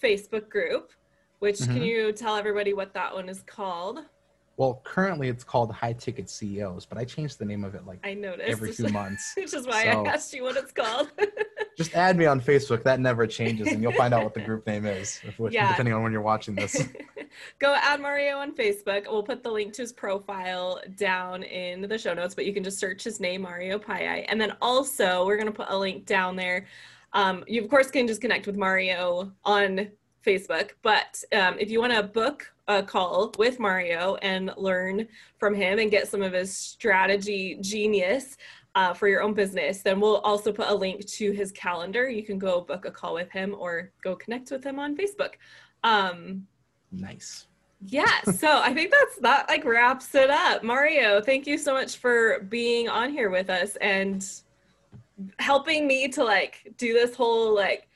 Facebook 0.01 0.49
group, 0.49 0.89
which 1.37 1.59
can 1.59 1.75
Mhm. 1.75 1.85
you 1.85 2.11
tell 2.11 2.35
everybody 2.35 2.73
what 2.73 2.91
that 2.95 3.13
one 3.13 3.29
is 3.29 3.43
called? 3.43 3.99
Well, 4.61 4.79
currently 4.83 5.27
it's 5.27 5.43
called 5.43 5.71
High 5.71 5.93
Ticket 5.93 6.29
CEOs, 6.29 6.85
but 6.85 6.99
I 6.99 7.03
changed 7.03 7.39
the 7.39 7.45
name 7.45 7.63
of 7.63 7.73
it 7.73 7.87
like 7.87 7.97
I 8.03 8.13
noticed, 8.13 8.47
every 8.47 8.71
few 8.71 8.89
months. 8.93 9.33
which 9.35 9.55
is 9.55 9.65
why 9.65 9.85
So- 9.85 10.05
I 10.05 10.09
asked 10.09 10.31
you 10.33 10.43
what 10.43 10.55
it's 10.55 10.71
called. 10.71 11.09
Just 11.79 11.95
add 11.95 12.15
me 12.15 12.27
on 12.27 12.39
Facebook. 12.39 12.83
That 12.83 12.99
never 12.99 13.25
changes, 13.25 13.69
and 13.69 13.81
you'll 13.81 13.93
find 13.93 14.13
out 14.13 14.23
what 14.23 14.35
the 14.35 14.41
group 14.41 14.67
name 14.67 14.85
is, 14.85 15.19
Yeah. 15.49 15.69
depending 15.69 15.95
on 15.95 16.03
when 16.03 16.11
you're 16.11 16.21
watching 16.21 16.53
this. 16.53 16.75
Go 17.59 17.73
add 17.75 18.01
Mario 18.01 18.37
on 18.37 18.53
Facebook. 18.53 19.07
We'll 19.09 19.23
put 19.23 19.41
the 19.41 19.49
link 19.49 19.73
to 19.73 19.81
his 19.81 19.91
profile 19.93 20.79
down 20.95 21.41
in 21.41 21.81
the 21.81 21.97
show 21.97 22.13
notes, 22.13 22.35
but 22.35 22.45
you 22.45 22.53
can 22.53 22.63
just 22.63 22.77
search 22.77 23.03
his 23.03 23.19
name, 23.19 23.41
Mario 23.41 23.79
Paiai. 23.79 24.25
And 24.29 24.39
then 24.39 24.53
also, 24.61 25.25
we're 25.25 25.37
going 25.37 25.47
to 25.47 25.51
put 25.51 25.69
a 25.71 25.75
link 25.75 26.05
down 26.05 26.35
there. 26.35 26.67
Um, 27.13 27.43
you, 27.47 27.63
of 27.63 27.67
course, 27.67 27.89
can 27.89 28.05
just 28.05 28.21
connect 28.21 28.45
with 28.45 28.57
Mario 28.57 29.31
on 29.43 29.89
Facebook, 30.23 30.73
but 30.83 31.23
um, 31.31 31.55
if 31.57 31.71
you 31.71 31.79
want 31.79 31.93
to 31.93 32.03
book 32.03 32.51
a 32.77 32.83
call 32.83 33.33
with 33.37 33.59
Mario 33.59 34.15
and 34.21 34.51
learn 34.57 35.07
from 35.37 35.53
him 35.53 35.79
and 35.79 35.91
get 35.91 36.07
some 36.07 36.21
of 36.21 36.33
his 36.33 36.55
strategy 36.55 37.57
genius, 37.61 38.37
uh, 38.75 38.93
for 38.93 39.07
your 39.07 39.21
own 39.21 39.33
business, 39.33 39.81
then 39.81 39.99
we'll 39.99 40.19
also 40.19 40.51
put 40.51 40.67
a 40.67 40.73
link 40.73 41.05
to 41.05 41.31
his 41.31 41.51
calendar. 41.51 42.09
You 42.09 42.23
can 42.23 42.39
go 42.39 42.61
book 42.61 42.85
a 42.85 42.91
call 42.91 43.13
with 43.13 43.29
him 43.31 43.55
or 43.57 43.91
go 44.03 44.15
connect 44.15 44.51
with 44.51 44.63
him 44.63 44.79
on 44.79 44.95
Facebook. 44.95 45.33
Um, 45.83 46.47
nice. 46.91 47.47
yeah, 47.85 48.21
so 48.21 48.61
I 48.61 48.73
think 48.73 48.91
that's 48.91 49.17
that 49.19 49.49
like 49.49 49.65
wraps 49.65 50.13
it 50.15 50.29
up. 50.29 50.63
Mario, 50.63 51.21
thank 51.21 51.47
you 51.47 51.57
so 51.57 51.73
much 51.73 51.97
for 51.97 52.41
being 52.49 52.87
on 52.87 53.11
here 53.11 53.29
with 53.29 53.49
us 53.49 53.75
and 53.77 54.25
helping 55.39 55.85
me 55.85 56.07
to 56.07 56.23
like 56.23 56.73
do 56.77 56.93
this 56.93 57.13
whole 57.13 57.53
like 57.53 57.89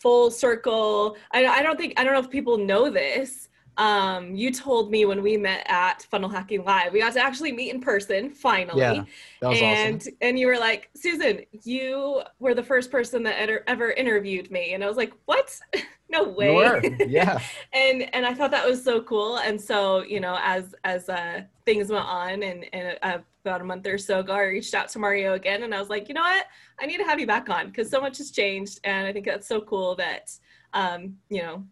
full 0.00 0.30
circle. 0.30 1.16
I, 1.32 1.46
I 1.46 1.62
don't 1.62 1.78
think 1.78 1.98
I 1.98 2.04
don't 2.04 2.12
know 2.12 2.20
if 2.20 2.30
people 2.30 2.58
know 2.58 2.90
this. 2.90 3.48
Um, 3.80 4.34
you 4.34 4.52
told 4.52 4.90
me 4.90 5.06
when 5.06 5.22
we 5.22 5.38
met 5.38 5.64
at 5.66 6.02
Funnel 6.10 6.28
Hacking 6.28 6.64
Live, 6.64 6.92
we 6.92 7.00
got 7.00 7.14
to 7.14 7.20
actually 7.24 7.50
meet 7.52 7.72
in 7.72 7.80
person 7.80 8.28
finally 8.28 8.78
Yeah, 8.80 9.04
that 9.40 9.48
was 9.48 9.58
and 9.62 9.96
awesome. 10.02 10.12
and 10.20 10.38
you 10.38 10.46
were 10.48 10.58
like 10.58 10.90
susan 10.94 11.40
you 11.64 12.20
were 12.38 12.54
the 12.54 12.62
first 12.62 12.90
person 12.90 13.22
that 13.22 13.38
ever, 13.40 13.64
ever 13.66 13.90
interviewed 13.92 14.50
me 14.50 14.74
and 14.74 14.84
i 14.84 14.86
was 14.86 14.98
like 14.98 15.14
what 15.24 15.58
no 16.10 16.24
way 16.24 16.54
were. 16.54 16.82
Yeah. 17.06 17.40
and 17.72 18.14
and 18.14 18.26
i 18.26 18.34
thought 18.34 18.50
that 18.50 18.68
was 18.68 18.84
so 18.84 19.00
cool 19.02 19.38
and 19.38 19.58
so 19.58 20.02
you 20.02 20.20
know 20.20 20.36
as 20.42 20.74
as 20.84 21.08
uh 21.08 21.40
things 21.64 21.88
went 21.90 22.04
on 22.04 22.42
and 22.42 22.66
and 22.74 22.98
uh, 23.02 23.18
about 23.46 23.62
a 23.62 23.64
month 23.64 23.86
or 23.86 23.96
so 23.96 24.20
ago 24.20 24.34
i 24.34 24.42
reached 24.42 24.74
out 24.74 24.88
to 24.90 24.98
mario 24.98 25.32
again 25.34 25.62
and 25.62 25.74
i 25.74 25.80
was 25.80 25.88
like 25.88 26.06
you 26.08 26.14
know 26.14 26.20
what 26.20 26.46
i 26.80 26.84
need 26.86 26.98
to 26.98 27.04
have 27.04 27.18
you 27.18 27.26
back 27.26 27.48
on 27.48 27.68
because 27.68 27.88
so 27.88 27.98
much 28.00 28.18
has 28.18 28.30
changed 28.30 28.78
and 28.84 29.06
i 29.06 29.12
think 29.12 29.24
that's 29.24 29.48
so 29.48 29.60
cool 29.62 29.94
that 29.94 30.30
um 30.74 31.16
you 31.30 31.40
know 31.40 31.64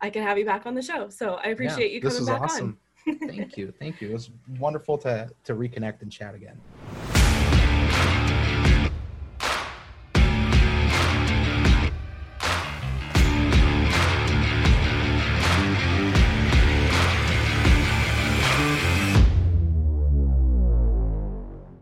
I 0.00 0.10
can 0.10 0.22
have 0.22 0.38
you 0.38 0.44
back 0.44 0.66
on 0.66 0.74
the 0.74 0.82
show. 0.82 1.08
So 1.08 1.34
I 1.34 1.48
appreciate 1.48 1.90
yeah, 1.90 1.96
you 1.96 2.00
coming 2.02 2.26
back 2.26 2.42
awesome. 2.42 2.78
on. 3.06 3.18
thank 3.26 3.56
you. 3.56 3.72
Thank 3.78 4.00
you. 4.00 4.10
It 4.10 4.12
was 4.12 4.30
wonderful 4.58 4.98
to, 4.98 5.28
to 5.44 5.54
reconnect 5.54 6.02
and 6.02 6.12
chat 6.12 6.34
again. 6.34 6.60